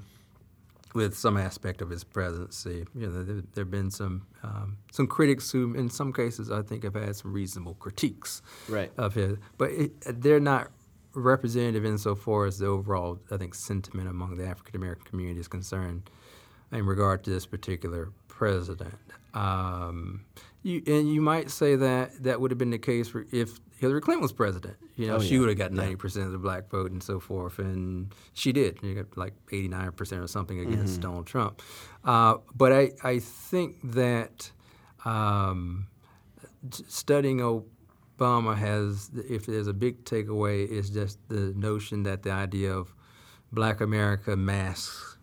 with 0.94 1.14
some 1.14 1.36
aspect 1.36 1.82
of 1.82 1.90
his 1.90 2.02
presidency. 2.04 2.86
You 2.94 3.06
know, 3.06 3.22
there, 3.22 3.42
there 3.52 3.64
have 3.64 3.70
been 3.70 3.90
some 3.90 4.26
um, 4.42 4.78
some 4.90 5.06
critics 5.06 5.50
who, 5.50 5.74
in 5.74 5.90
some 5.90 6.10
cases, 6.12 6.50
I 6.50 6.62
think 6.62 6.84
have 6.84 6.94
had 6.94 7.14
some 7.16 7.32
reasonable 7.34 7.74
critiques 7.74 8.40
Right. 8.68 8.90
of 8.96 9.14
his, 9.14 9.36
but 9.58 9.70
it, 9.82 9.90
they're 10.22 10.40
not 10.54 10.70
representative 11.14 11.84
insofar 11.84 12.46
as 12.46 12.58
the 12.58 12.66
overall, 12.66 13.18
I 13.30 13.36
think, 13.36 13.54
sentiment 13.54 14.08
among 14.08 14.36
the 14.38 14.46
African 14.46 14.76
American 14.76 15.04
community 15.04 15.40
is 15.40 15.48
concerned 15.48 16.08
in 16.72 16.86
regard 16.86 17.22
to 17.24 17.30
this 17.30 17.44
particular 17.46 18.10
president. 18.36 18.94
Um, 19.34 20.24
you, 20.62 20.82
and 20.86 21.12
you 21.12 21.20
might 21.20 21.50
say 21.50 21.76
that 21.76 22.22
that 22.24 22.40
would 22.40 22.50
have 22.50 22.58
been 22.58 22.70
the 22.70 22.78
case 22.78 23.08
for 23.08 23.26
if 23.32 23.58
Hillary 23.78 24.00
Clinton 24.00 24.22
was 24.22 24.32
president. 24.32 24.76
You 24.96 25.08
know, 25.08 25.16
Oh, 25.16 25.20
she 25.20 25.34
yeah. 25.34 25.40
would 25.40 25.48
have 25.50 25.58
got 25.58 25.72
ninety 25.72 25.96
percent 25.96 26.26
of 26.26 26.32
the 26.32 26.38
black 26.38 26.68
vote 26.70 26.90
and 26.90 27.02
so 27.02 27.20
forth, 27.20 27.58
and 27.58 28.14
she 28.34 28.52
did. 28.52 28.78
You 28.82 28.94
got 28.94 29.16
like 29.16 29.34
eighty 29.52 29.68
nine 29.68 29.92
percent 29.92 30.22
or 30.22 30.26
something 30.26 30.58
against 30.60 31.00
Donald 31.00 31.26
Trump. 31.26 31.62
Uh, 32.04 32.38
but 32.54 32.72
I, 32.72 32.90
I 33.04 33.18
think 33.20 33.76
that 33.92 34.50
um, 35.04 35.86
studying 36.88 37.38
Obama 37.38 38.56
has, 38.56 39.10
if 39.28 39.46
there's 39.46 39.66
a 39.68 39.74
big 39.74 40.04
takeaway, 40.04 40.66
is 40.68 40.90
just 40.90 41.18
the 41.28 41.52
notion 41.56 42.02
that 42.04 42.22
the 42.22 42.30
idea 42.32 42.72
of 42.72 42.94
Black 43.52 43.80
America 43.80 44.36
masks 44.36 45.18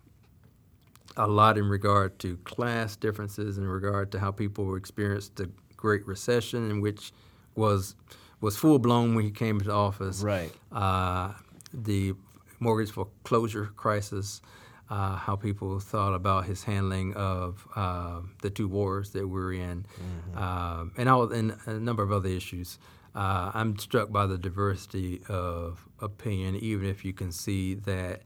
a 1.17 1.27
lot 1.27 1.57
in 1.57 1.69
regard 1.69 2.17
to 2.19 2.37
class 2.37 2.95
differences, 2.95 3.57
in 3.57 3.67
regard 3.67 4.11
to 4.13 4.19
how 4.19 4.31
people 4.31 4.75
experienced 4.75 5.35
the 5.35 5.49
Great 5.77 6.05
Recession, 6.07 6.69
in 6.71 6.81
which 6.81 7.11
was 7.55 7.95
was 8.41 8.57
full 8.57 8.77
blown 8.79 9.15
when 9.15 9.23
he 9.23 9.31
came 9.31 9.59
into 9.59 9.71
office. 9.71 10.21
Right. 10.21 10.51
Uh, 10.71 11.31
the 11.73 12.13
mortgage 12.59 12.91
foreclosure 12.91 13.71
crisis, 13.75 14.41
uh, 14.89 15.15
how 15.15 15.35
people 15.35 15.79
thought 15.79 16.13
about 16.13 16.45
his 16.45 16.63
handling 16.63 17.13
of 17.13 17.65
uh, 17.75 18.19
the 18.41 18.49
two 18.49 18.67
wars 18.67 19.11
that 19.11 19.27
we're 19.27 19.53
in, 19.53 19.85
um, 20.35 20.91
and, 20.97 21.07
all, 21.09 21.31
and 21.31 21.57
a 21.65 21.79
number 21.79 22.03
of 22.03 22.11
other 22.11 22.29
issues. 22.29 22.79
Uh, 23.15 23.51
I'm 23.53 23.77
struck 23.77 24.11
by 24.11 24.25
the 24.25 24.37
diversity 24.37 25.21
of 25.29 25.87
opinion, 26.01 26.55
even 26.55 26.87
if 26.89 27.05
you 27.05 27.13
can 27.13 27.31
see 27.31 27.75
that, 27.75 28.23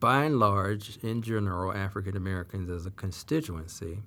by 0.00 0.24
and 0.24 0.38
large, 0.38 0.96
in 0.98 1.22
general, 1.22 1.72
African 1.72 2.16
Americans 2.16 2.70
as 2.70 2.86
a 2.86 2.90
constituency, 2.90 4.02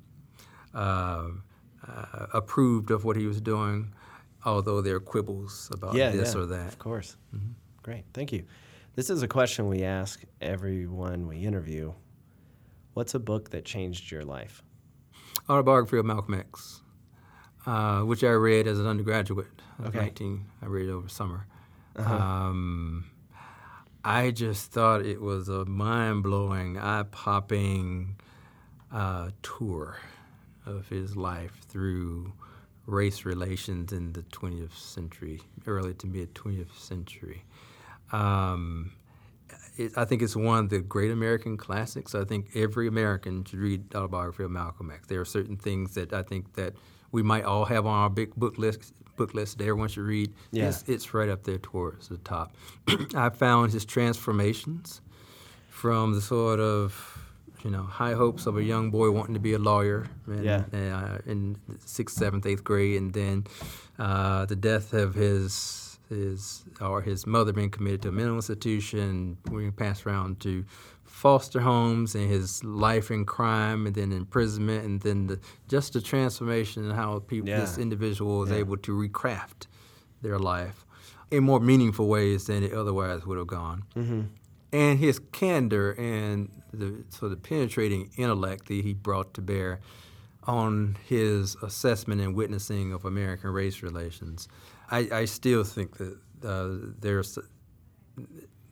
um, 0.74 1.43
uh, 1.88 2.27
approved 2.33 2.91
of 2.91 3.03
what 3.03 3.15
he 3.15 3.25
was 3.25 3.41
doing, 3.41 3.93
although 4.45 4.81
there 4.81 4.95
are 4.95 5.01
quibbles 5.01 5.69
about 5.74 5.95
yeah, 5.95 6.10
this 6.12 6.33
yeah, 6.33 6.41
or 6.41 6.45
that. 6.45 6.67
Of 6.67 6.79
course. 6.79 7.17
Great. 7.83 8.05
Thank 8.13 8.31
you. 8.31 8.45
This 8.95 9.10
is 9.10 9.24
a 9.24 9.27
question 9.27 9.67
we 9.67 9.83
ask 9.83 10.21
everyone 10.41 11.27
we 11.27 11.38
interview. 11.38 11.93
What's 12.93 13.15
a 13.15 13.19
book 13.19 13.50
that 13.51 13.65
changed 13.65 14.12
your 14.12 14.24
life? 14.24 14.62
Autobiography 15.50 15.98
of 15.98 16.05
Malcolm 16.05 16.33
X, 16.36 16.81
uh, 17.65 18.01
which 18.01 18.24
I 18.24 18.31
read 18.31 18.67
as 18.67 18.79
an 18.79 18.88
undergraduate. 18.88 19.48
Okay. 19.86 20.00
19. 20.00 20.45
I 20.62 20.65
read 20.65 20.89
it 20.89 20.91
over 20.91 21.07
summer. 21.07 21.48
Uh-huh. 21.95 22.13
Um, 22.13 23.11
I 24.03 24.31
just 24.31 24.72
thought 24.72 25.05
it 25.05 25.22
was 25.22 25.48
a 25.48 25.65
mind 25.65 26.24
blowing, 26.24 26.77
eye 26.77 27.03
popping 27.03 28.15
uh, 28.91 29.29
tour 29.43 29.98
of 30.65 30.89
his 30.89 31.15
life 31.15 31.62
through 31.67 32.34
race 32.88 33.25
relations 33.25 33.93
in 33.93 34.13
the 34.13 34.24
20th 34.24 34.75
century, 34.75 35.41
early 35.67 35.93
to 35.96 36.08
mid 36.08 36.34
20th 36.34 36.75
century. 36.77 37.43
Um, 38.12 38.91
it, 39.77 39.91
I 39.96 40.05
think 40.05 40.24
it's 40.24 40.36
one 40.36 40.65
of 40.65 40.70
the 40.70 40.79
great 40.79 41.12
American 41.12 41.55
classics. 41.55 42.15
I 42.15 42.24
think 42.24 42.55
every 42.55 42.88
American 42.88 43.46
should 43.46 43.60
read 43.60 43.91
the 43.91 44.00
Autobiography 44.00 44.43
of 44.43 44.51
Malcolm 44.51 44.89
X. 44.89 45.08
There 45.08 45.22
are 45.22 45.25
certain 45.25 45.58
things 45.58 45.93
that 45.93 46.12
I 46.12 46.24
think 46.24 46.53
that 46.55 46.74
we 47.12 47.22
might 47.22 47.43
all 47.43 47.65
have 47.65 47.86
on 47.86 47.93
our 47.93 48.10
big 48.10 48.36
book 48.36 48.58
list 48.58 48.93
book 49.21 49.33
list 49.33 49.57
that 49.57 49.63
everyone 49.65 49.89
should 49.89 50.03
read. 50.03 50.33
Yeah. 50.51 50.69
It's, 50.69 50.83
it's 50.87 51.13
right 51.13 51.29
up 51.29 51.43
there 51.43 51.57
towards 51.59 52.07
the 52.07 52.17
top. 52.17 52.55
I 53.15 53.29
found 53.29 53.71
his 53.71 53.85
transformations 53.85 55.01
from 55.69 56.13
the 56.13 56.21
sort 56.21 56.59
of 56.59 57.17
you 57.63 57.69
know 57.69 57.83
high 57.83 58.13
hopes 58.13 58.45
of 58.47 58.57
a 58.57 58.63
young 58.63 58.89
boy 58.91 59.11
wanting 59.11 59.35
to 59.35 59.39
be 59.39 59.53
a 59.53 59.59
lawyer 59.59 60.07
in, 60.27 60.43
Yeah. 60.43 60.63
uh, 60.73 61.17
in 61.31 61.57
sixth, 61.85 62.17
seventh, 62.17 62.45
eighth 62.45 62.63
grade, 62.63 62.97
and 63.01 63.13
then 63.13 63.45
uh, 63.99 64.45
the 64.45 64.55
death 64.55 64.93
of 64.93 65.13
his 65.15 65.87
his 66.09 66.63
or 66.81 67.01
his 67.01 67.25
mother 67.25 67.53
being 67.53 67.69
committed 67.69 68.01
to 68.01 68.09
a 68.09 68.11
mental 68.11 68.35
institution, 68.35 69.37
being 69.49 69.71
passed 69.71 70.05
around 70.05 70.39
to 70.41 70.65
foster 71.21 71.61
homes, 71.61 72.15
and 72.15 72.25
his 72.37 72.63
life 72.63 73.11
in 73.15 73.21
crime, 73.25 73.85
and 73.87 73.95
then 73.95 74.11
imprisonment, 74.11 74.81
and 74.87 75.01
then 75.01 75.27
the, 75.27 75.37
just 75.67 75.93
the 75.93 76.01
transformation 76.01 76.83
and 76.85 76.93
how 77.01 77.19
people 77.19 77.47
Yeah. 77.49 77.61
this 77.61 77.77
individual 77.77 78.39
was 78.39 78.49
Yeah. 78.49 78.57
able 78.63 78.77
to 78.87 78.91
recraft 79.05 79.67
their 80.23 80.39
life 80.39 80.77
in 81.29 81.43
more 81.43 81.59
meaningful 81.59 82.07
ways 82.07 82.45
than 82.49 82.63
it 82.63 82.73
otherwise 82.73 83.19
would 83.27 83.37
have 83.37 83.47
gone 83.47 83.83
Mm-hmm. 83.95 84.21
and 84.73 84.99
his 84.99 85.19
candor 85.31 85.91
and 86.13 86.49
the 86.73 87.03
sort 87.09 87.31
of 87.33 87.39
penetrating 87.43 88.09
intellect 88.17 88.67
that 88.69 88.81
he 88.87 88.93
brought 88.93 89.33
to 89.35 89.41
bear 89.41 89.79
on 90.59 90.97
his 91.13 91.55
assessment 91.61 92.19
and 92.21 92.33
witnessing 92.35 92.93
of 92.93 93.05
American 93.05 93.49
race 93.51 93.83
relations. 93.83 94.47
I, 94.89 94.99
I 95.21 95.25
still 95.25 95.63
think 95.63 95.97
that 95.97 96.15
uh, 96.53 96.93
there's 96.99 97.37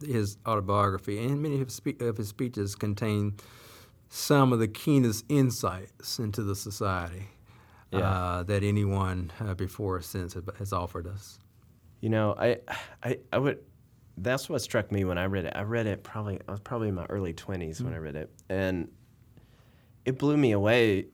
his 0.06 0.38
autobiography 0.48 1.24
and 1.26 1.42
many 1.42 1.56
of 1.62 1.68
his, 1.68 1.76
spe- 1.76 2.02
of 2.02 2.18
his 2.18 2.30
speeches 2.30 2.76
contain 2.76 3.36
some 4.10 4.52
of 4.54 4.60
the 4.60 4.68
keenest 4.68 5.26
insights 5.30 6.20
into 6.20 6.42
the 6.44 6.56
society 6.56 7.28
Yeah. 7.92 8.00
uh, 8.00 8.44
that 8.44 8.64
anyone 8.64 9.32
uh, 9.40 9.54
before 9.54 9.98
or 9.98 10.02
since 10.02 10.36
has 10.58 10.74
offered 10.74 11.06
us. 11.08 11.40
You 12.02 12.10
know, 12.10 12.36
I, 12.40 12.58
I, 13.04 13.20
I 13.34 13.38
would. 13.38 13.60
That's 14.18 14.50
what 14.50 14.62
struck 14.62 14.92
me 14.92 15.06
when 15.06 15.18
I 15.18 15.26
read 15.26 15.46
it. 15.46 15.54
I 15.56 15.62
read 15.64 15.86
it 15.88 16.04
probably. 16.04 16.40
I 16.48 16.52
was 16.52 16.60
probably 16.60 16.90
in 16.90 16.96
my 16.96 17.06
early 17.10 17.34
twenties 17.34 17.82
when 17.82 17.94
I 17.94 17.98
read 17.98 18.16
it, 18.16 18.30
and 18.50 18.90
it 20.06 20.18
blew 20.18 20.38
me 20.38 20.52
away. 20.54 21.06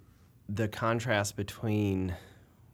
The 0.48 0.68
contrast 0.68 1.36
between 1.36 2.16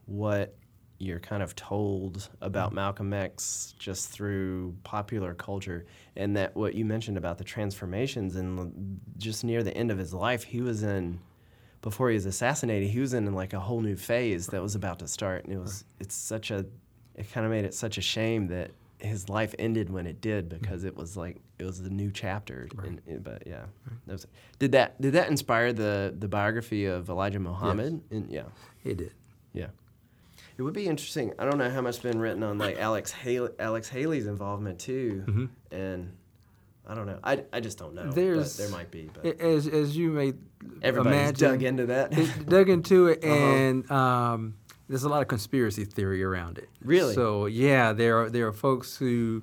what 0.05 0.55
you're 1.01 1.19
kind 1.19 1.41
of 1.41 1.55
told 1.55 2.29
about 2.41 2.71
mm. 2.71 2.75
Malcolm 2.75 3.13
X 3.13 3.73
just 3.79 4.09
through 4.09 4.75
popular 4.83 5.33
culture, 5.33 5.85
and 6.15 6.35
that 6.37 6.55
what 6.55 6.75
you 6.75 6.85
mentioned 6.85 7.17
about 7.17 7.37
the 7.37 7.43
transformations, 7.43 8.35
and 8.35 8.99
just 9.17 9.43
near 9.43 9.63
the 9.63 9.75
end 9.75 9.91
of 9.91 9.97
his 9.97 10.13
life, 10.13 10.43
he 10.43 10.61
was 10.61 10.83
in. 10.83 11.19
Before 11.81 12.09
he 12.09 12.13
was 12.13 12.27
assassinated, 12.27 12.91
he 12.91 12.99
was 12.99 13.15
in 13.15 13.33
like 13.33 13.53
a 13.53 13.59
whole 13.59 13.81
new 13.81 13.95
phase 13.95 14.45
that 14.47 14.61
was 14.61 14.75
about 14.75 14.99
to 14.99 15.07
start, 15.07 15.45
and 15.45 15.53
it 15.53 15.57
was. 15.57 15.83
It's 15.99 16.13
such 16.15 16.51
a 16.51 16.65
it 17.15 17.31
kind 17.31 17.45
of 17.45 17.51
made 17.51 17.65
it 17.65 17.73
such 17.73 17.97
a 17.97 18.01
shame 18.01 18.47
that 18.47 18.71
his 18.99 19.29
life 19.29 19.55
ended 19.57 19.89
when 19.89 20.05
it 20.05 20.21
did 20.21 20.45
mm. 20.49 20.59
because 20.59 20.83
it 20.83 20.95
was 20.95 21.17
like 21.17 21.37
it 21.59 21.65
was 21.65 21.79
a 21.79 21.89
new 21.89 22.11
chapter. 22.11 22.67
And, 22.83 23.01
and- 23.07 23.23
but 23.23 23.43
yeah, 23.45 23.65
that 24.05 24.13
was, 24.13 24.27
did 24.59 24.71
that 24.73 24.99
did 25.01 25.13
that 25.13 25.29
inspire 25.29 25.73
the 25.73 26.13
the 26.17 26.27
biography 26.27 26.85
of 26.85 27.09
Elijah 27.09 27.39
Muhammad? 27.39 28.01
And 28.11 28.29
yeah, 28.31 28.43
He 28.83 28.93
did. 28.93 29.13
It 30.61 30.63
would 30.63 30.75
be 30.75 30.85
interesting. 30.85 31.33
I 31.39 31.45
don't 31.45 31.57
know 31.57 31.71
how 31.71 31.81
much 31.81 31.95
has 31.95 32.03
been 32.03 32.19
written 32.19 32.43
on 32.43 32.59
like 32.59 32.77
Alex 32.77 33.11
Haley, 33.11 33.49
Alex 33.57 33.89
Haley's 33.89 34.27
involvement 34.27 34.77
too, 34.77 35.49
and 35.71 36.11
I 36.85 36.93
don't 36.93 37.07
know. 37.07 37.17
I, 37.23 37.43
I 37.51 37.61
just 37.61 37.79
don't 37.79 37.95
know. 37.95 38.11
There's- 38.11 38.57
there 38.57 38.69
might 38.69 38.91
be, 38.91 39.09
but 39.11 39.41
As, 39.41 39.67
as 39.67 39.97
you 39.97 40.11
may 40.11 40.33
everybody's 40.83 41.19
imagine, 41.19 41.49
dug 41.49 41.63
into 41.63 41.85
that. 41.87 42.15
it 42.15 42.45
dug 42.47 42.69
into 42.69 43.07
it, 43.07 43.23
Uh-huh. 43.23 43.33
and 43.33 43.89
um, 43.89 44.53
there's 44.87 45.03
a 45.03 45.09
lot 45.09 45.23
of 45.23 45.27
conspiracy 45.27 45.83
theory 45.83 46.21
around 46.23 46.59
it. 46.59 46.69
Really? 46.83 47.15
So 47.15 47.47
yeah, 47.47 47.91
there 47.93 48.19
are 48.21 48.29
there 48.29 48.45
are 48.45 48.53
folks 48.53 48.95
who 48.95 49.41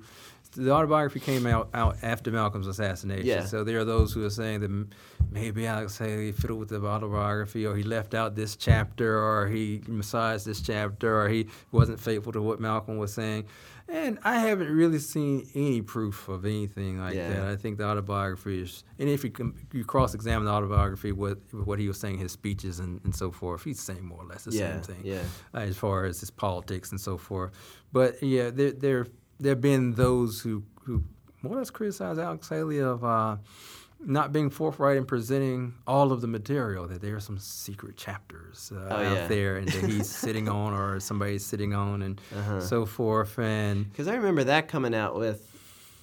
the 0.59 0.73
autobiography 0.73 1.21
came 1.21 1.47
out, 1.47 1.69
out 1.75 1.97
after 2.03 2.31
Malcolm's 2.31 2.67
assassination. 2.67 3.27
Yeah. 3.27 3.45
So 3.47 3.65
there 3.65 3.79
are 3.79 3.85
those 3.85 4.13
who 4.13 4.25
are 4.25 4.31
saying 4.31 4.61
that 4.61 4.87
maybe 5.31 5.67
Alex 5.67 5.97
Haley 5.99 6.33
fiddled 6.33 6.59
with 6.61 6.69
the 6.69 6.85
autobiography, 6.85 7.67
or 7.67 7.77
he 7.77 7.83
left 7.83 8.15
out 8.15 8.35
this 8.35 8.57
chapter, 8.57 9.19
or 9.19 9.47
he 9.49 9.83
massaged 9.87 10.45
this 10.45 10.61
chapter, 10.61 11.21
or 11.21 11.29
he 11.29 11.47
wasn't 11.73 12.01
faithful 12.01 12.33
to 12.33 12.43
what 12.43 12.61
Malcolm 12.61 12.99
was 12.99 13.13
saying. 13.15 13.45
And 13.91 14.19
I 14.23 14.41
haven't 14.41 14.71
really 14.71 14.99
seen 14.99 15.49
any 15.55 15.81
proof 15.81 16.29
of 16.29 16.45
anything 16.45 16.99
like 17.01 17.15
Yeah. 17.15 17.31
that. 17.31 17.43
I 17.49 17.57
think 17.57 17.79
the 17.79 17.85
autobiography 17.87 18.61
is, 18.61 18.85
and 18.99 19.09
if 19.09 19.25
you 19.25 19.33
you 19.73 19.83
cross-examine 19.83 20.45
the 20.45 20.51
autobiography 20.51 21.13
with 21.13 21.39
what 21.55 21.79
he 21.79 21.89
was 21.89 21.99
saying, 21.99 22.19
his 22.19 22.33
speeches 22.33 22.81
and, 22.81 23.01
and 23.05 23.15
so 23.15 23.31
forth, 23.31 23.65
he's 23.65 23.81
saying 23.81 24.05
more 24.05 24.21
or 24.23 24.27
less 24.27 24.45
the 24.45 24.51
Yeah, 24.53 24.83
same 24.83 24.97
thing 24.97 25.07
yeah. 25.07 25.23
uh, 25.55 25.61
as 25.61 25.77
far 25.79 26.05
as 26.05 26.21
his 26.21 26.31
politics 26.31 26.91
and 26.91 27.01
so 27.01 27.17
forth. 27.17 27.53
But 27.91 28.23
yeah, 28.23 28.51
there 28.51 28.73
there 28.73 29.07
there 29.41 29.51
have 29.53 29.61
been 29.61 29.95
those 29.95 30.41
who 30.41 30.63
who 30.85 31.05
more 31.43 31.55
or 31.55 31.59
less 31.59 31.71
criticize 31.71 32.19
Alex 32.19 32.49
Haley 32.49 32.79
of 32.81 33.05
uh, 33.05 33.37
not 34.01 34.33
being 34.33 34.51
forthright 34.51 34.97
in 34.97 35.05
presenting 35.05 35.75
all 35.87 36.13
of 36.13 36.21
the 36.21 36.27
material. 36.27 36.87
That 36.89 37.01
there 37.01 37.15
are 37.17 37.21
some 37.21 37.39
secret 37.39 37.97
chapters 37.97 38.73
uh, 38.75 38.89
Oh, 38.91 38.97
out 38.97 39.17
yeah. 39.17 39.27
there, 39.29 39.57
and 39.57 39.69
that 39.69 39.85
he's 39.91 40.09
sitting 40.25 40.49
on, 40.49 40.73
or 40.73 40.99
somebody's 41.01 41.45
sitting 41.45 41.75
on, 41.75 42.03
and 42.03 42.21
Uh-huh. 42.37 42.61
so 42.61 42.87
forth. 42.87 43.39
And 43.39 43.89
Because 43.91 44.09
I 44.09 44.15
remember 44.17 44.45
that 44.45 44.69
coming 44.69 44.95
out 44.95 45.15
with 45.17 45.45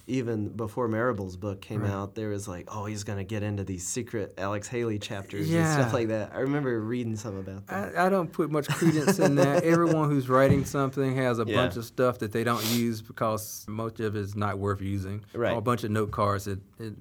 even 0.08 0.50
before 0.50 0.88
Marable's 0.88 1.36
book 1.36 1.60
came 1.60 1.82
Right. 1.82 1.90
out, 1.90 2.14
there 2.14 2.28
was 2.28 2.46
like, 2.46 2.68
oh, 2.68 2.84
he's 2.84 3.02
going 3.02 3.18
to 3.18 3.24
get 3.24 3.42
into 3.42 3.64
these 3.64 3.84
secret 3.86 4.34
Alex 4.38 4.68
Haley 4.68 4.98
chapters 5.00 5.52
and 5.52 5.66
stuff 5.66 5.92
like 5.92 6.08
that. 6.08 6.32
I 6.34 6.38
remember 6.40 6.80
reading 6.80 7.16
some 7.16 7.36
about 7.36 7.66
that. 7.66 7.96
I, 7.98 8.06
I 8.06 8.08
don't 8.08 8.30
put 8.32 8.50
much 8.50 8.68
credence 8.68 9.18
in 9.18 9.34
that. 9.34 9.64
Everyone 9.64 10.08
who's 10.08 10.28
writing 10.28 10.64
something 10.64 11.16
has 11.16 11.40
a 11.40 11.44
Yeah. 11.44 11.56
bunch 11.56 11.76
of 11.76 11.84
stuff 11.84 12.18
that 12.20 12.30
they 12.30 12.44
don't 12.44 12.64
use 12.66 13.02
because 13.02 13.64
much 13.68 13.98
of 13.98 14.14
it 14.14 14.20
is 14.20 14.36
not 14.36 14.58
worth 14.58 14.80
using. 14.80 15.24
Right. 15.34 15.52
Or 15.52 15.58
a 15.58 15.62
bunch 15.62 15.82
of 15.82 15.90
note 15.90 16.12
cards. 16.12 16.44
That, 16.44 16.60
it, 16.78 16.94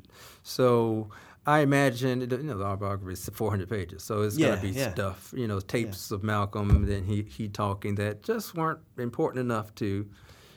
so 0.43 1.09
I 1.45 1.59
imagine, 1.59 2.21
you 2.21 2.27
know, 2.43 2.57
the 2.57 2.65
autobiography 2.65 3.13
is 3.13 3.29
400 3.31 3.69
pages, 3.69 4.01
so 4.03 4.23
it's 4.23 4.35
Yeah, 4.35 4.47
going 4.47 4.57
to 4.61 4.63
be 4.63 4.69
yeah. 4.71 4.91
stuff, 4.93 5.31
you 5.37 5.47
know, 5.47 5.59
tapes 5.59 6.09
of 6.09 6.23
Malcolm 6.23 6.71
and 6.71 6.87
then 6.87 7.03
he, 7.03 7.21
he 7.21 7.49
talking 7.49 7.95
that 7.95 8.23
just 8.23 8.55
weren't 8.55 8.79
important 8.97 9.41
enough 9.41 9.75
to, 9.75 10.07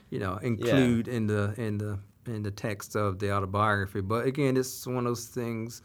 you 0.09 0.19
know, 0.19 0.39
include 0.39 1.09
in 1.09 1.27
the 1.27 1.53
in 1.59 1.77
the 1.77 1.99
in 2.35 2.43
the 2.43 2.51
text 2.51 2.97
of 2.97 3.19
the 3.19 3.33
autobiography. 3.33 4.01
But 4.01 4.27
again, 4.27 4.57
it's 4.57 4.87
one 4.87 4.99
of 4.99 5.05
those 5.05 5.27
things. 5.27 5.83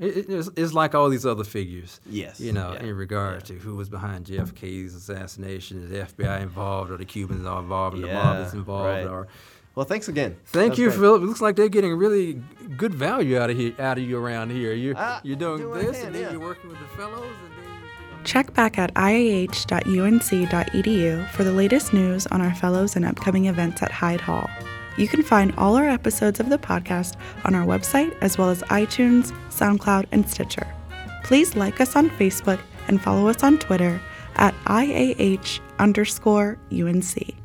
It, 0.00 0.16
it- 0.16 0.30
it's, 0.30 0.48
it's 0.56 0.72
like 0.72 0.94
all 0.94 1.08
these 1.08 1.26
other 1.26 1.42
figures 1.44 2.00
Yes. 2.08 2.38
you 2.40 2.52
know, 2.52 2.72
yeah, 2.72 2.84
in 2.84 2.94
regard 2.96 3.44
to 3.46 3.54
who 3.54 3.74
was 3.74 3.88
behind 3.88 4.26
JFK's 4.26 4.94
assassination, 4.94 5.82
is 5.82 5.90
the 5.90 5.98
FBI 5.98 6.40
involved, 6.40 6.90
or 6.92 6.96
the 6.96 7.04
Cubans 7.04 7.44
are 7.46 7.58
involved, 7.60 7.96
and 7.96 8.04
the 8.04 8.12
mob 8.12 8.36
Yeah, 8.38 8.46
is 8.46 8.54
involved, 8.54 8.86
right. 8.86 9.04
or 9.06 9.26
Well, 9.74 9.84
thanks 9.86 10.06
again. 10.08 10.36
thank 10.46 10.78
you, 10.78 10.86
great. 10.90 10.98
Philip. 11.00 11.22
It 11.22 11.26
looks 11.26 11.40
like 11.40 11.56
they're 11.56 11.68
getting 11.68 11.94
really 11.94 12.40
good 12.76 12.94
value 12.94 13.38
out 13.38 13.50
of 13.50 13.56
here, 13.56 13.74
out 13.80 13.98
of 13.98 14.04
you 14.04 14.18
around 14.18 14.50
here. 14.50 14.72
You're 14.72 14.94
Ah, 14.96 15.20
you're 15.24 15.36
doing 15.36 15.58
do 15.58 15.68
what 15.70 15.80
I 15.80 15.82
this, 15.86 15.96
can, 15.98 16.06
and 16.06 16.14
then 16.14 16.22
yeah. 16.22 16.30
you're 16.30 16.40
working 16.40 16.70
with 16.70 16.78
the 16.78 16.86
fellows, 16.96 17.24
and 17.44 17.52
then. 17.52 17.64
You 17.64 18.16
know, 18.18 18.22
Check 18.24 18.54
back 18.54 18.78
at 18.78 18.92
iah.unc.edu 20.08 21.28
for 21.30 21.42
the 21.44 21.52
latest 21.52 21.92
news 21.92 22.26
on 22.28 22.40
our 22.40 22.54
fellows 22.54 22.94
and 22.96 23.04
upcoming 23.04 23.46
events 23.46 23.82
at 23.82 23.90
Hyde 23.90 24.20
Hall. 24.20 24.48
You 24.98 25.06
can 25.06 25.22
find 25.22 25.54
all 25.56 25.76
our 25.76 25.88
episodes 25.88 26.40
of 26.40 26.50
the 26.50 26.58
podcast 26.58 27.14
on 27.44 27.54
our 27.54 27.64
website 27.64 28.16
as 28.20 28.36
well 28.36 28.50
as 28.50 28.62
iTunes, 28.62 29.32
SoundCloud, 29.48 30.06
and 30.10 30.28
Stitcher. 30.28 30.66
Please 31.22 31.54
like 31.54 31.80
us 31.80 31.94
on 31.94 32.10
Facebook 32.10 32.58
and 32.88 33.00
follow 33.00 33.28
us 33.28 33.44
on 33.44 33.58
Twitter 33.58 34.00
at 34.34 34.54
IAH 34.66 35.60
underscore 35.78 36.58
UNC. 36.72 37.37